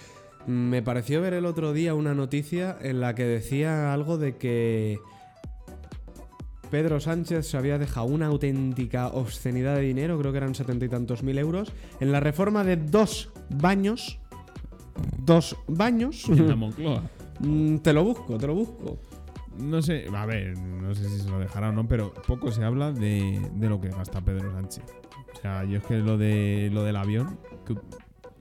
Me 0.47 0.81
pareció 0.81 1.21
ver 1.21 1.33
el 1.33 1.45
otro 1.45 1.71
día 1.71 1.93
una 1.93 2.15
noticia 2.15 2.75
en 2.81 2.99
la 2.99 3.13
que 3.13 3.25
decía 3.25 3.93
algo 3.93 4.17
de 4.17 4.37
que 4.37 4.97
Pedro 6.71 6.99
Sánchez 6.99 7.45
se 7.45 7.57
había 7.57 7.77
dejado 7.77 8.07
una 8.07 8.25
auténtica 8.25 9.09
obscenidad 9.09 9.75
de 9.75 9.81
dinero, 9.81 10.17
creo 10.17 10.31
que 10.31 10.39
eran 10.39 10.55
setenta 10.55 10.85
y 10.85 10.89
tantos 10.89 11.21
mil 11.21 11.37
euros, 11.37 11.71
en 11.99 12.11
la 12.11 12.21
reforma 12.21 12.63
de 12.63 12.77
dos 12.77 13.29
baños. 13.51 14.19
Dos 15.19 15.55
baños. 15.67 16.27
En 16.29 16.47
la 16.47 16.55
Moncloa. 16.55 17.03
Mm, 17.39 17.77
te 17.83 17.93
lo 17.93 18.03
busco, 18.03 18.35
te 18.39 18.47
lo 18.47 18.55
busco. 18.55 18.97
No 19.59 19.79
sé, 19.83 20.07
a 20.11 20.25
ver, 20.25 20.57
no 20.57 20.95
sé 20.95 21.07
si 21.07 21.19
se 21.19 21.29
lo 21.29 21.37
dejará 21.37 21.69
o 21.69 21.71
no, 21.71 21.87
pero 21.87 22.11
poco 22.25 22.51
se 22.51 22.63
habla 22.63 22.91
de, 22.91 23.39
de 23.53 23.69
lo 23.69 23.79
que 23.79 23.89
gasta 23.89 24.21
Pedro 24.21 24.51
Sánchez. 24.53 24.83
O 25.37 25.41
sea, 25.41 25.63
yo 25.65 25.77
es 25.77 25.83
que 25.83 25.97
lo 25.97 26.17
de 26.17 26.69
lo 26.73 26.83
del 26.83 26.95
avión, 26.95 27.39
que, 27.65 27.73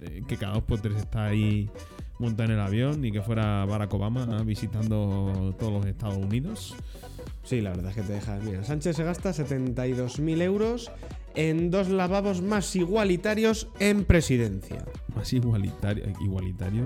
eh, 0.01 0.23
que 0.27 0.37
cada 0.37 0.55
dos 0.55 0.63
por 0.63 0.81
tres 0.81 0.97
está 0.97 1.27
ahí 1.27 1.71
montado 2.19 2.51
en 2.51 2.59
el 2.59 2.61
avión 2.61 3.05
y 3.05 3.13
que 3.13 3.21
fuera 3.21 3.65
Barack 3.67 3.93
Obama 3.93 4.43
visitando 4.43 5.55
todos 5.59 5.73
los 5.73 5.87
Estados 5.87 6.17
Unidos. 6.17 6.75
Sí, 7.43 7.61
la 7.61 7.71
verdad 7.71 7.91
es 7.91 7.97
que 7.97 8.03
te 8.03 8.13
dejas. 8.15 8.43
Mira, 8.43 8.65
Sánchez 8.65 8.97
se 8.97 9.05
gasta 9.05 9.31
72.000 9.31 10.43
euros 10.43 10.91
en 11.35 11.71
dos 11.71 11.89
lavabos 11.89 12.43
más 12.43 12.75
igualitarios 12.75 13.69
en 13.79 14.05
presidencia. 14.05 14.85
Más 15.15 15.33
igualitario. 15.33 16.05
igualitario. 16.21 16.85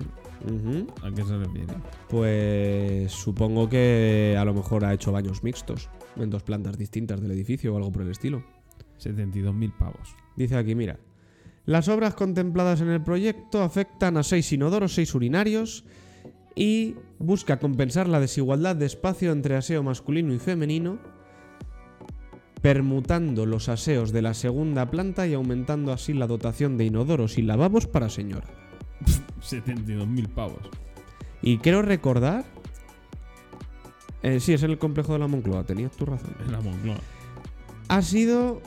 ¿A 1.02 1.10
qué 1.14 1.22
se 1.22 1.36
refiere? 1.36 1.74
Pues 2.08 3.12
supongo 3.12 3.68
que 3.68 4.36
a 4.38 4.44
lo 4.44 4.54
mejor 4.54 4.84
ha 4.84 4.94
hecho 4.94 5.12
baños 5.12 5.42
mixtos 5.44 5.88
en 6.16 6.30
dos 6.30 6.42
plantas 6.42 6.76
distintas 6.78 7.20
del 7.20 7.30
edificio 7.30 7.72
o 7.72 7.76
algo 7.76 7.92
por 7.92 8.02
el 8.02 8.10
estilo. 8.10 8.42
72.000 9.00 9.72
pavos. 9.76 10.14
Dice 10.36 10.56
aquí, 10.56 10.74
mira. 10.74 10.98
Las 11.66 11.88
obras 11.88 12.14
contempladas 12.14 12.80
en 12.80 12.88
el 12.88 13.02
proyecto 13.02 13.62
afectan 13.62 14.16
a 14.16 14.22
seis 14.22 14.52
inodoros, 14.52 14.94
seis 14.94 15.14
urinarios 15.14 15.84
y 16.56 16.96
busca 17.18 17.58
compensar 17.58 18.08
la 18.08 18.18
desigualdad 18.18 18.76
de 18.76 18.86
espacio 18.86 19.30
entre 19.30 19.56
aseo 19.56 19.82
masculino 19.82 20.34
y 20.34 20.38
femenino, 20.38 20.98
permutando 22.60 23.46
los 23.46 23.68
aseos 23.68 24.12
de 24.12 24.22
la 24.22 24.34
segunda 24.34 24.90
planta 24.90 25.26
y 25.26 25.34
aumentando 25.34 25.92
así 25.92 26.12
la 26.12 26.26
dotación 26.26 26.76
de 26.76 26.86
inodoros 26.86 27.38
y 27.38 27.42
lavabos 27.42 27.86
para 27.86 28.08
señora. 28.08 28.48
72.000 29.40 30.28
pavos. 30.28 30.68
Y 31.42 31.58
quiero 31.58 31.82
recordar... 31.82 32.44
Eh, 34.22 34.38
sí, 34.40 34.52
es 34.52 34.62
en 34.62 34.72
el 34.72 34.78
complejo 34.78 35.14
de 35.14 35.18
la 35.18 35.28
Moncloa, 35.28 35.64
tenías 35.64 35.92
tu 35.92 36.04
razón. 36.04 36.34
En 36.44 36.52
la 36.52 36.60
Moncloa. 36.60 36.98
ha 37.88 38.02
sido 38.02 38.60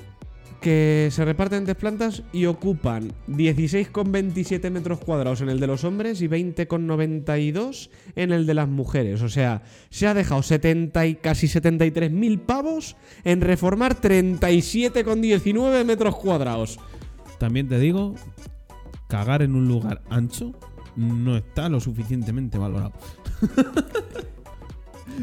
que 0.63 1.09
se 1.11 1.25
reparten 1.25 1.59
en 1.59 1.65
tres 1.65 1.75
plantas 1.75 2.23
y 2.31 2.45
ocupan 2.45 3.11
16,27 3.27 4.71
metros 4.71 4.99
cuadrados 4.99 5.41
en 5.41 5.49
el 5.49 5.59
de 5.59 5.67
los 5.67 5.83
hombres 5.83 6.21
y 6.21 6.29
20,92 6.29 7.89
en 8.15 8.31
el 8.31 8.45
de 8.45 8.53
las 8.53 8.69
mujeres. 8.69 9.21
O 9.21 9.27
sea, 9.27 9.63
se 9.89 10.07
ha 10.07 10.13
dejado 10.13 10.41
70 10.41 11.05
y 11.05 11.15
casi 11.15 11.49
73 11.49 12.09
mil 12.11 12.39
pavos 12.39 12.95
en 13.25 13.41
reformar 13.41 13.99
37,19 13.99 15.83
metros 15.83 16.15
cuadrados. 16.15 16.79
También 17.39 17.67
te 17.67 17.77
digo, 17.77 18.15
cagar 19.09 19.41
en 19.41 19.55
un 19.55 19.67
lugar 19.67 20.01
ancho 20.09 20.53
no 20.95 21.35
está 21.35 21.67
lo 21.67 21.81
suficientemente 21.81 22.57
valorado. 22.57 22.93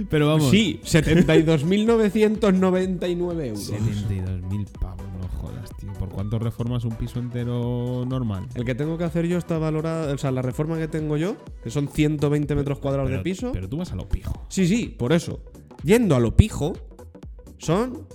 Pero 0.08 0.28
vamos. 0.28 0.50
Sí, 0.50 0.80
72.999 0.84 3.44
euros. 3.46 3.72
72.000 3.72 4.66
pavos, 4.78 5.06
no 5.20 5.28
jodas, 5.38 5.70
tío. 5.78 5.92
¿Por 5.94 6.08
cuánto 6.10 6.38
reformas 6.38 6.84
un 6.84 6.94
piso 6.96 7.18
entero 7.18 8.04
normal? 8.06 8.46
El 8.54 8.64
que 8.64 8.75
tengo 8.75 8.96
que 8.99 9.04
hacer 9.04 9.26
yo 9.26 9.38
está 9.38 9.58
valorado, 9.58 10.14
o 10.14 10.18
sea, 10.18 10.30
la 10.30 10.42
reforma 10.42 10.78
que 10.78 10.88
tengo 10.88 11.16
yo, 11.16 11.37
que 11.62 11.70
son 11.70 11.88
120 11.88 12.54
metros 12.54 12.78
cuadrados 12.78 13.08
Pero- 13.08 13.18
de 13.18 13.25
piso. 13.25 13.52
Pero 13.52 13.68
tú 13.68 13.78
vas 13.78 13.92
a 13.92 13.96
lo 13.96 14.08
pijo. 14.08 14.44
Sí, 14.49 14.66
sí, 14.66 14.87
por 14.88 15.12
eso. 15.12 15.40
Yendo 15.82 16.14
a 16.16 16.20
lo 16.20 16.37
pijo, 16.37 16.75
son 17.58 18.06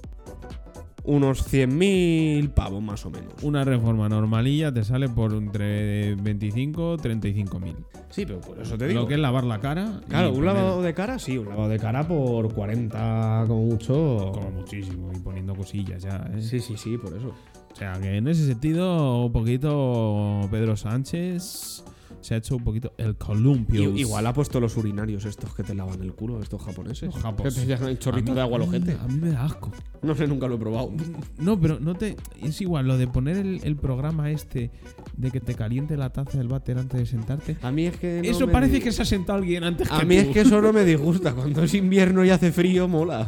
unos 1.07 1.41
100.000 1.53 2.49
pavos 2.49 2.81
más 2.81 3.05
o 3.05 3.11
menos. 3.11 3.33
Una 3.43 3.63
reforma 3.63 4.09
normalilla 4.09 4.73
te 4.73 4.83
sale 4.83 5.07
por 5.09 5.33
entre 5.33 6.15
25 6.15 6.95
y 6.95 6.97
35 6.97 7.59
mil. 7.59 7.75
Sí, 8.09 8.25
pero 8.25 8.39
por 8.41 8.59
eso 8.59 8.77
te 8.77 8.87
digo. 8.87 9.01
Lo 9.01 9.07
que 9.07 9.13
es 9.15 9.19
lavar 9.19 9.43
la 9.43 9.59
cara. 9.59 10.01
claro, 10.07 10.29
un 10.29 10.35
poner- 10.35 10.45
lavado 10.53 10.81
de 10.81 10.93
cara, 10.93 11.19
sí, 11.19 11.37
un 11.37 11.49
lavado 11.49 11.69
de 11.69 11.77
cara 11.79 12.07
por 12.07 12.53
40 12.53 13.45
como 13.47 13.65
mucho. 13.65 14.31
Como 14.33 14.51
muchísimo 14.51 15.11
y 15.15 15.19
poniendo 15.19 15.53
cosillas 15.55 16.01
ya, 16.03 16.29
¿eh? 16.35 16.41
Sí, 16.41 16.59
sí, 16.59 16.75
sí, 16.77 16.97
por 16.97 17.15
eso. 17.15 17.33
O 17.71 17.75
sea 17.77 17.93
que 18.01 18.17
en 18.17 18.27
ese 18.27 18.45
sentido, 18.47 19.25
un 19.25 19.31
poquito 19.33 20.41
Pedro 20.49 20.77
Sánchez 20.77 21.83
se 22.21 22.33
ha 22.33 22.37
hecho 22.37 22.55
un 22.55 22.63
poquito 22.63 22.93
el 22.97 23.15
columpio. 23.17 23.95
Igual 23.95 24.25
ha 24.27 24.33
puesto 24.33 24.59
los 24.59 24.75
urinarios 24.77 25.25
estos 25.25 25.53
que 25.55 25.63
te 25.63 25.75
lavan 25.75 26.01
el 26.01 26.13
culo, 26.13 26.41
estos 26.41 26.61
japoneses. 26.61 27.13
Los 27.13 27.21
japos. 27.23 27.53
Que 27.53 27.59
te 27.61 27.65
llegan 27.67 27.89
el 27.89 27.99
chorrito 27.99 28.31
A 28.31 28.33
mí- 28.33 28.35
de 28.35 28.41
agua 28.41 28.57
al 28.57 28.63
ojete. 28.63 28.97
A 29.01 29.07
mí 29.07 29.15
me 29.19 29.29
da 29.31 29.45
asco. 29.45 29.71
No 30.01 30.15
sé, 30.15 30.27
nunca 30.27 30.47
lo 30.47 30.55
he 30.55 30.57
probado. 30.57 30.91
No, 31.37 31.59
pero 31.59 31.79
no 31.79 31.95
te. 31.95 32.15
Es 32.41 32.59
igual, 32.61 32.87
lo 32.87 32.97
de 32.97 33.07
poner 33.07 33.37
el, 33.37 33.61
el 33.63 33.75
programa 33.75 34.31
este 34.31 34.71
de 35.17 35.31
que 35.31 35.39
te 35.39 35.55
caliente 35.55 35.97
la 35.97 36.11
taza 36.11 36.37
del 36.37 36.47
váter 36.47 36.77
antes 36.77 36.99
de 36.99 37.05
sentarte. 37.05 37.57
A 37.61 37.71
mí 37.71 37.85
es 37.85 37.97
que. 37.97 38.21
no 38.23 38.29
Eso 38.29 38.47
parece 38.49 38.75
di- 38.75 38.81
que 38.81 38.91
se 38.91 39.01
ha 39.01 39.05
sentado 39.05 39.39
alguien 39.39 39.63
antes 39.63 39.87
que 39.89 39.95
A 39.95 40.03
mí 40.03 40.15
tú. 40.15 40.21
es 40.21 40.27
que 40.29 40.41
eso 40.41 40.61
no 40.61 40.73
me 40.73 40.83
disgusta. 40.85 41.33
Cuando 41.33 41.63
es 41.63 41.73
invierno 41.73 42.23
y 42.25 42.29
hace 42.29 42.51
frío, 42.51 42.87
mola. 42.87 43.27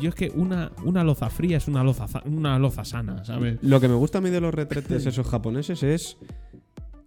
Yo 0.00 0.08
es 0.08 0.14
que 0.16 0.32
una, 0.34 0.72
una 0.84 1.04
loza 1.04 1.30
fría 1.30 1.58
es 1.58 1.68
una 1.68 1.84
loza, 1.84 2.08
za- 2.08 2.22
una 2.24 2.58
loza 2.58 2.84
sana, 2.84 3.24
¿sabes? 3.24 3.58
Lo 3.62 3.80
que 3.80 3.86
me 3.88 3.94
gusta 3.94 4.18
a 4.18 4.20
mí 4.20 4.30
de 4.30 4.40
los 4.40 4.52
retretes 4.52 5.06
esos 5.06 5.26
japoneses 5.28 5.82
es 5.84 6.16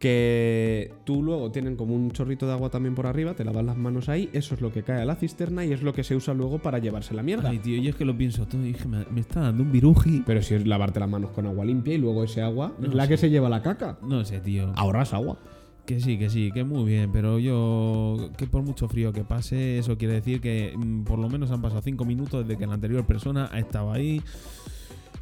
que 0.06 0.92
tú 1.04 1.24
luego 1.24 1.50
tienen 1.50 1.76
como 1.76 1.96
un 1.96 2.12
chorrito 2.12 2.46
de 2.46 2.54
agua 2.54 2.70
también 2.70 2.94
por 2.94 3.08
arriba, 3.08 3.34
te 3.34 3.44
lavas 3.44 3.66
las 3.66 3.76
manos 3.76 4.08
ahí, 4.08 4.30
eso 4.34 4.54
es 4.54 4.62
lo 4.62 4.72
que 4.72 4.84
cae 4.84 5.02
a 5.02 5.06
la 5.06 5.16
cisterna 5.16 5.66
y 5.66 5.74
es 5.74 5.82
lo 5.82 5.94
que 5.94 6.04
se 6.04 6.16
usa 6.16 6.36
luego 6.36 6.60
para 6.60 6.78
llevarse 6.78 7.16
la 7.16 7.24
mierda. 7.24 7.50
Ay, 7.50 7.58
tío, 7.58 7.82
yo 7.82 7.90
es 7.90 7.96
que 7.96 8.06
lo 8.06 8.16
pienso 8.16 8.46
todo 8.46 8.62
y 8.62 8.74
dije, 8.74 8.88
me, 8.88 9.04
me 9.10 9.22
está 9.22 9.40
dando 9.40 9.64
un 9.64 9.72
viruji. 9.72 10.22
Pero 10.24 10.44
si 10.44 10.54
es 10.54 10.68
lavarte 10.68 11.00
las 11.00 11.10
manos 11.10 11.32
con 11.32 11.48
agua 11.48 11.66
limpia 11.66 11.96
y 11.96 11.98
luego 11.98 12.24
ese 12.24 12.44
agua 12.44 12.74
es 12.84 12.94
la 12.94 13.08
que 13.08 13.18
se 13.18 13.32
lleva 13.32 13.50
la 13.50 13.64
caca. 13.64 13.98
No 14.04 14.24
sé, 14.24 14.42
tío. 14.42 14.72
Ahorras 14.76 15.12
agua. 15.16 15.40
Que 15.88 16.00
sí, 16.00 16.20
que 16.20 16.30
sí, 16.30 16.52
que 16.52 16.64
muy 16.64 16.84
bien, 16.84 17.12
pero 17.12 17.40
yo, 17.40 18.30
que 18.38 18.46
por 18.46 18.62
mucho 18.62 18.88
frío 18.88 19.12
que 19.12 19.24
pase, 19.24 19.80
eso 19.80 19.98
quiere 19.98 20.14
decir 20.14 20.40
que 20.40 20.76
mm, 20.78 21.04
por 21.04 21.18
lo 21.18 21.30
menos 21.30 21.50
han 21.50 21.64
pasado 21.64 21.82
cinco 21.82 22.06
minutos 22.06 22.48
desde 22.48 22.60
que 22.60 22.68
la 22.68 22.76
anterior 22.76 23.08
persona 23.08 23.50
ha 23.52 23.58
estado 23.58 23.92
ahí 23.92 24.22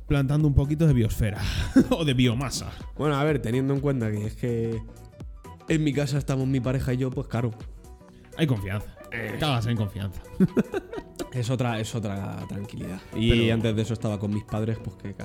plantando 0.08 0.48
un 0.48 0.54
poquito 0.54 0.88
de 0.88 0.94
biosfera 0.94 1.42
o 1.90 2.06
de 2.06 2.14
biomasa. 2.14 2.72
Bueno, 2.98 3.16
a 3.16 3.24
ver, 3.24 3.40
teniendo 3.40 3.74
en 3.74 3.80
cuenta 3.80 4.12
que 4.12 4.26
es 4.26 4.36
que 4.36 4.82
en 5.70 5.84
mi 5.84 5.94
casa 5.94 6.18
estamos 6.18 6.48
mi 6.48 6.60
pareja 6.60 6.94
y 6.94 6.98
yo, 6.98 7.10
pues 7.12 7.28
claro. 7.28 7.52
Hay 8.38 8.48
confianza. 8.48 8.96
Cagas 9.40 9.68
en 9.68 9.78
confianza. 9.78 10.22
Es 11.34 11.50
otra, 11.50 11.80
es 11.80 11.94
otra 11.96 12.38
tranquilidad. 12.48 13.00
Y 13.16 13.30
Pero- 13.32 13.54
antes 13.56 13.76
de 13.76 13.82
eso 13.82 13.94
estaba 13.94 14.20
con 14.20 14.34
mis 14.34 14.44
padres, 14.44 14.78
pues 14.84 14.96
que 14.98 15.16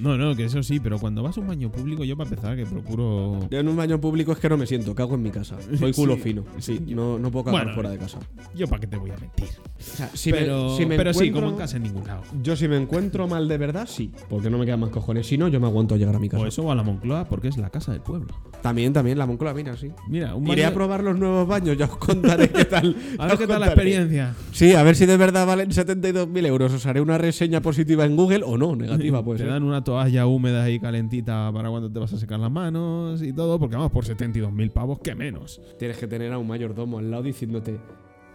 No, 0.00 0.16
no, 0.18 0.34
que 0.34 0.44
eso 0.44 0.62
sí, 0.62 0.80
pero 0.80 0.98
cuando 0.98 1.22
vas 1.22 1.36
a 1.36 1.40
un 1.40 1.46
baño 1.46 1.70
público, 1.70 2.02
yo 2.04 2.16
para 2.16 2.28
empezar 2.30 2.56
que 2.56 2.66
procuro. 2.66 3.48
Yo 3.50 3.58
en 3.60 3.68
un 3.68 3.76
baño 3.76 4.00
público 4.00 4.32
es 4.32 4.38
que 4.38 4.48
no 4.48 4.56
me 4.56 4.66
siento, 4.66 4.94
cago 4.94 5.14
en 5.14 5.22
mi 5.22 5.30
casa. 5.30 5.56
Soy 5.78 5.92
culo 5.94 6.16
Sí, 6.16 6.20
fino. 6.20 6.44
Sí, 6.58 6.80
no, 6.88 7.18
no 7.18 7.30
puedo 7.30 7.44
cagar 7.46 7.60
Bueno, 7.62 7.74
fuera 7.74 7.90
de 7.90 7.98
casa. 7.98 8.18
Yo 8.54 8.66
para 8.66 8.80
qué 8.80 8.86
te 8.88 8.96
voy 8.96 9.10
a 9.10 9.16
mentir. 9.16 9.46
O 9.46 9.82
sea, 9.96 10.08
si 10.14 10.32
me- 10.32 10.46
si 10.76 10.86
me 10.86 10.96
pero 10.96 11.14
sí, 11.14 11.30
como 11.30 11.48
en 11.48 11.56
casa 11.56 11.76
en 11.76 11.84
ningún 11.84 12.06
lado. 12.06 12.22
Yo 12.42 12.56
si 12.56 12.66
me 12.66 12.76
encuentro 12.76 13.28
mal 13.28 13.46
de 13.48 13.58
verdad, 13.58 13.86
sí. 13.88 14.10
Porque 14.28 14.50
no 14.50 14.58
me 14.58 14.64
quedan 14.66 14.80
más 14.80 14.90
cojones. 14.90 15.26
Si 15.26 15.38
no, 15.38 15.46
yo 15.48 15.60
me 15.60 15.66
aguanto 15.68 15.94
a 15.94 15.98
llegar 15.98 16.16
a 16.16 16.18
mi 16.18 16.28
casa. 16.28 16.42
O 16.42 16.46
eso 16.46 16.62
o 16.64 16.72
a 16.72 16.74
la 16.74 16.82
Moncloa, 16.82 17.24
porque 17.28 17.48
es 17.48 17.56
la 17.56 17.70
casa 17.70 17.92
del 17.92 18.00
pueblo. 18.00 18.28
También, 18.62 18.92
también, 18.92 19.18
la 19.18 19.26
Moncloa, 19.26 19.54
mira, 19.54 19.76
sí. 19.76 19.90
Mira, 20.08 20.34
un 20.34 20.46
Iré 20.48 20.62
baño- 20.62 20.68
a 20.68 20.74
probar 20.74 21.02
los 21.04 21.18
nuevos 21.18 21.46
baños, 21.48 21.76
ya 21.76 21.86
os 21.86 21.96
contaré 21.96 22.48
qué 22.50 22.64
tal. 22.64 22.96
A 23.18 23.26
ver 23.26 23.38
qué 23.38 23.46
tal 23.46 23.60
la 23.60 23.66
experiencia. 23.66 24.34
Sí, 24.52 24.72
a 24.74 24.82
ver 24.82 24.94
si 24.96 25.06
de 25.06 25.16
verdad 25.16 25.46
valen 25.52 25.70
72.000 25.70 26.46
euros. 26.46 26.72
Os 26.72 26.86
haré 26.86 27.00
una 27.00 27.18
reseña 27.18 27.60
positiva 27.60 28.04
en 28.04 28.16
Google 28.16 28.42
o 28.44 28.56
no, 28.56 28.74
negativa, 28.74 29.22
pues. 29.24 29.40
te 29.40 29.46
dan 29.46 29.62
una 29.62 29.84
toalla 29.84 30.26
húmeda 30.26 30.68
y 30.70 30.80
calentita 30.80 31.50
para 31.52 31.68
cuando 31.70 31.90
te 31.92 31.98
vas 31.98 32.12
a 32.12 32.18
secar 32.18 32.40
las 32.40 32.50
manos 32.50 33.22
y 33.22 33.32
todo, 33.32 33.58
porque 33.58 33.76
vamos, 33.76 33.92
por 33.92 34.04
72.000 34.04 34.70
pavos, 34.72 34.98
¿qué 35.02 35.14
menos? 35.14 35.60
Tienes 35.78 35.98
que 35.98 36.06
tener 36.06 36.32
a 36.32 36.38
un 36.38 36.46
mayordomo 36.48 36.98
al 36.98 37.10
lado 37.10 37.24
diciéndote, 37.24 37.78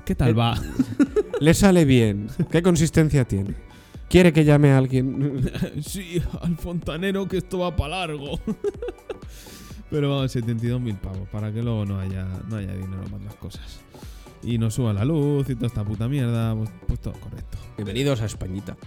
¿Qué 0.06 0.16
tal 0.16 0.30
Eh, 0.30 0.34
va? 0.34 0.56
le 1.42 1.54
sale 1.54 1.84
bien, 1.86 2.28
¿qué 2.52 2.62
consistencia 2.62 3.26
tiene? 3.26 3.56
¿Quiere 4.10 4.32
que 4.32 4.46
llame 4.46 4.72
a 4.72 4.78
alguien? 4.78 5.50
sí, 5.82 6.22
al 6.42 6.56
fontanero 6.56 7.28
que 7.28 7.38
esto 7.38 7.60
va 7.60 7.76
para 7.76 7.98
largo. 8.08 8.40
Pero 9.90 10.10
vamos, 10.16 10.36
72.000 10.36 10.98
pavos, 11.00 11.28
para 11.30 11.52
que 11.52 11.62
luego 11.62 11.86
no 11.86 12.00
haya, 12.00 12.26
no 12.50 12.58
haya 12.58 12.74
dinero 12.74 13.04
para 13.04 13.18
otras 13.18 13.36
cosas. 13.36 13.82
Y 14.44 14.58
no 14.58 14.70
suba 14.70 14.94
la 14.94 15.04
luz 15.04 15.50
y 15.50 15.56
toda 15.56 15.68
esta 15.68 15.84
puta 15.84 16.08
mierda, 16.08 16.56
pues, 16.56 16.70
pues 16.88 17.00
todo 17.00 17.14
correcto. 17.14 17.58
Bienvenidos 17.76 18.22
a 18.22 18.26
Españita. 18.26 18.78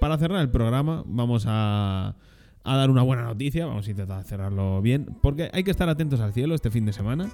Para 0.00 0.18
cerrar 0.18 0.40
el 0.40 0.50
programa, 0.50 1.02
vamos 1.06 1.44
a, 1.48 2.14
a 2.62 2.76
dar 2.76 2.90
una 2.90 3.02
buena 3.02 3.24
noticia. 3.24 3.66
Vamos 3.66 3.86
a 3.86 3.90
intentar 3.90 4.24
cerrarlo 4.24 4.80
bien. 4.82 5.16
Porque 5.22 5.50
hay 5.52 5.64
que 5.64 5.70
estar 5.70 5.88
atentos 5.88 6.20
al 6.20 6.32
cielo 6.32 6.54
este 6.54 6.70
fin 6.70 6.86
de 6.86 6.92
semana. 6.92 7.30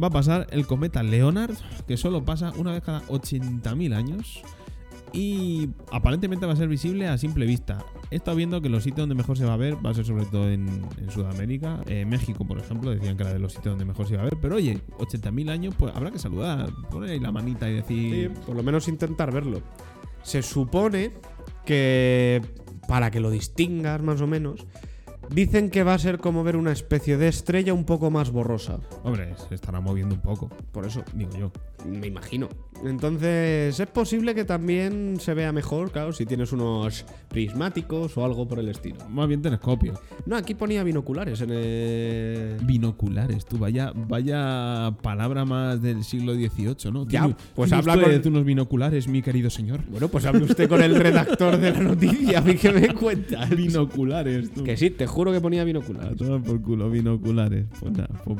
Va 0.00 0.08
a 0.08 0.10
pasar 0.10 0.46
el 0.50 0.66
cometa 0.66 1.02
Leonard, 1.02 1.56
que 1.86 1.96
solo 1.96 2.24
pasa 2.24 2.52
una 2.56 2.72
vez 2.72 2.82
cada 2.82 3.02
80.000 3.06 3.94
años. 3.94 4.42
Y 5.12 5.70
aparentemente 5.92 6.46
va 6.46 6.52
a 6.52 6.56
ser 6.56 6.68
visible 6.68 7.06
a 7.08 7.16
simple 7.16 7.46
vista. 7.46 7.84
He 8.10 8.16
estado 8.16 8.36
viendo 8.36 8.60
que 8.60 8.68
los 8.68 8.82
sitios 8.82 8.98
donde 9.00 9.14
mejor 9.14 9.38
se 9.38 9.44
va 9.44 9.54
a 9.54 9.56
ver 9.56 9.74
va 9.84 9.90
a 9.90 9.94
ser 9.94 10.04
sobre 10.04 10.26
todo 10.26 10.50
en, 10.50 10.84
en 10.98 11.10
Sudamérica. 11.10 11.80
Eh, 11.86 12.04
México, 12.04 12.44
por 12.46 12.58
ejemplo, 12.58 12.90
decían 12.90 13.16
que 13.16 13.22
era 13.22 13.32
de 13.32 13.38
los 13.38 13.52
sitios 13.52 13.72
donde 13.72 13.84
mejor 13.84 14.06
se 14.06 14.14
iba 14.14 14.22
a 14.22 14.26
ver. 14.26 14.36
Pero 14.40 14.56
oye, 14.56 14.80
80.000 14.98 15.50
años, 15.50 15.74
pues 15.78 15.94
habrá 15.94 16.10
que 16.10 16.18
saludar. 16.18 16.70
Poner 16.90 17.10
ahí 17.10 17.20
la 17.20 17.32
manita 17.32 17.68
y 17.70 17.82
Sí, 17.82 18.10
decir... 18.10 18.32
por 18.46 18.56
lo 18.56 18.62
menos 18.62 18.88
intentar 18.88 19.32
verlo. 19.32 19.62
Se 20.22 20.42
supone 20.42 21.12
que 21.64 22.42
para 22.88 23.10
que 23.10 23.20
lo 23.20 23.30
distingas 23.30 24.02
más 24.02 24.20
o 24.20 24.26
menos, 24.26 24.66
dicen 25.30 25.70
que 25.70 25.82
va 25.82 25.94
a 25.94 25.98
ser 25.98 26.18
como 26.18 26.44
ver 26.44 26.56
una 26.56 26.72
especie 26.72 27.16
de 27.16 27.28
estrella 27.28 27.74
un 27.74 27.84
poco 27.84 28.10
más 28.10 28.30
borrosa. 28.30 28.80
Hombre, 29.02 29.34
se 29.48 29.54
estará 29.54 29.80
moviendo 29.80 30.14
un 30.14 30.20
poco, 30.20 30.48
Por 30.72 30.86
eso, 30.86 31.02
digo 31.14 31.30
yo. 31.36 31.52
Me 31.86 32.06
imagino. 32.06 32.48
Entonces, 32.84 33.80
es 33.80 33.86
posible 33.86 34.34
que 34.34 34.44
también 34.44 35.16
se 35.18 35.32
vea 35.32 35.50
mejor, 35.50 35.90
claro, 35.92 36.12
si 36.12 36.26
tienes 36.26 36.52
unos 36.52 37.06
prismáticos 37.28 38.16
o 38.18 38.24
algo 38.24 38.46
por 38.46 38.58
el 38.58 38.68
estilo. 38.68 38.96
Más 39.08 39.26
bien 39.28 39.40
telescopio. 39.40 39.94
No, 40.26 40.36
aquí 40.36 40.54
ponía 40.54 40.84
binoculares 40.84 41.40
en 41.40 41.50
el... 41.52 42.56
Binoculares, 42.64 43.46
tú, 43.46 43.56
vaya, 43.58 43.92
vaya 43.94 44.92
palabra 45.02 45.44
más 45.46 45.80
del 45.80 46.04
siglo 46.04 46.34
XVIII, 46.34 46.92
¿no? 46.92 47.04
Ya, 47.08 47.20
Tiene- 47.22 47.36
pues 47.54 47.70
tiene 47.70 47.80
habla 47.80 47.94
usted 48.06 48.22
con- 48.22 48.32
unos 48.32 48.44
binoculares, 48.44 49.08
mi 49.08 49.22
querido 49.22 49.48
señor. 49.48 49.80
Bueno, 49.88 50.08
pues 50.08 50.26
hable 50.26 50.44
usted 50.44 50.68
con 50.68 50.82
el 50.82 50.94
redactor 50.96 51.56
de 51.58 51.72
la 51.72 51.80
noticia, 51.80 52.38
a 52.38 52.42
mí 52.42 52.56
que 52.56 52.72
me 52.72 52.92
cuenta. 52.94 53.46
Binoculares, 53.46 54.52
tú. 54.52 54.64
Que 54.64 54.76
sí, 54.76 54.90
te 54.90 55.06
juro 55.06 55.32
que 55.32 55.40
ponía 55.40 55.62
A 55.62 55.64
binoculares. 55.64 56.16
tomar 56.16 56.42
por 56.42 56.60
culo, 56.60 56.90
binoculares. 56.90 57.66
Pues 57.80 57.92
nada, 57.92 58.08
pues, 58.24 58.38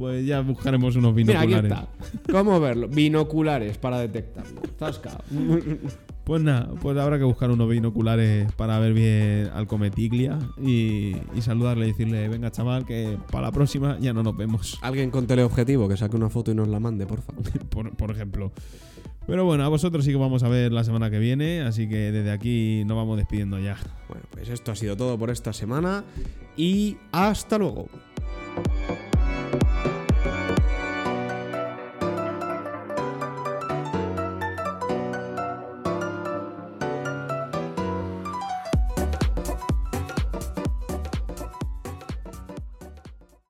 pues 0.00 0.24
ya 0.24 0.40
buscaremos 0.40 0.96
unos 0.96 1.12
Mira, 1.12 1.38
aquí 1.38 1.48
binoculares. 1.48 1.88
está. 2.14 2.32
¿Cómo 2.32 2.58
verlo? 2.58 2.88
Binoculares 2.88 3.76
para 3.76 3.98
detectarlo. 4.00 4.62
Zasca. 4.78 5.22
Pues 6.24 6.42
nada, 6.42 6.70
pues 6.80 6.96
habrá 6.96 7.18
que 7.18 7.24
buscar 7.24 7.50
unos 7.50 7.68
binoculares 7.68 8.50
para 8.52 8.78
ver 8.78 8.94
bien 8.94 9.50
al 9.52 9.66
cometiglia 9.66 10.38
y, 10.58 11.16
y 11.34 11.42
saludarle 11.42 11.84
y 11.84 11.90
decirle, 11.90 12.30
venga 12.30 12.50
chaval, 12.50 12.86
que 12.86 13.18
para 13.30 13.48
la 13.48 13.52
próxima 13.52 13.98
ya 14.00 14.14
no 14.14 14.22
nos 14.22 14.34
vemos, 14.34 14.78
Alguien 14.80 15.10
con 15.10 15.26
teleobjetivo 15.26 15.86
que 15.86 15.98
saque 15.98 16.16
una 16.16 16.30
foto 16.30 16.50
y 16.50 16.54
nos 16.54 16.68
la 16.68 16.80
mande, 16.80 17.06
por 17.06 17.20
favor. 17.20 17.42
por, 17.68 17.94
por 17.94 18.10
ejemplo. 18.10 18.52
Pero 19.26 19.44
bueno, 19.44 19.64
a 19.64 19.68
vosotros 19.68 20.06
sí 20.06 20.12
que 20.12 20.16
vamos 20.16 20.42
a 20.44 20.48
ver 20.48 20.72
la 20.72 20.82
semana 20.82 21.10
que 21.10 21.18
viene, 21.18 21.60
así 21.60 21.86
que 21.90 22.10
desde 22.10 22.30
aquí 22.30 22.84
nos 22.86 22.96
vamos 22.96 23.18
despidiendo 23.18 23.58
ya. 23.58 23.76
Bueno, 24.08 24.24
pues 24.30 24.48
esto 24.48 24.72
ha 24.72 24.76
sido 24.76 24.96
todo 24.96 25.18
por 25.18 25.28
esta 25.28 25.52
semana 25.52 26.04
y 26.56 26.96
hasta 27.12 27.58
luego. 27.58 27.86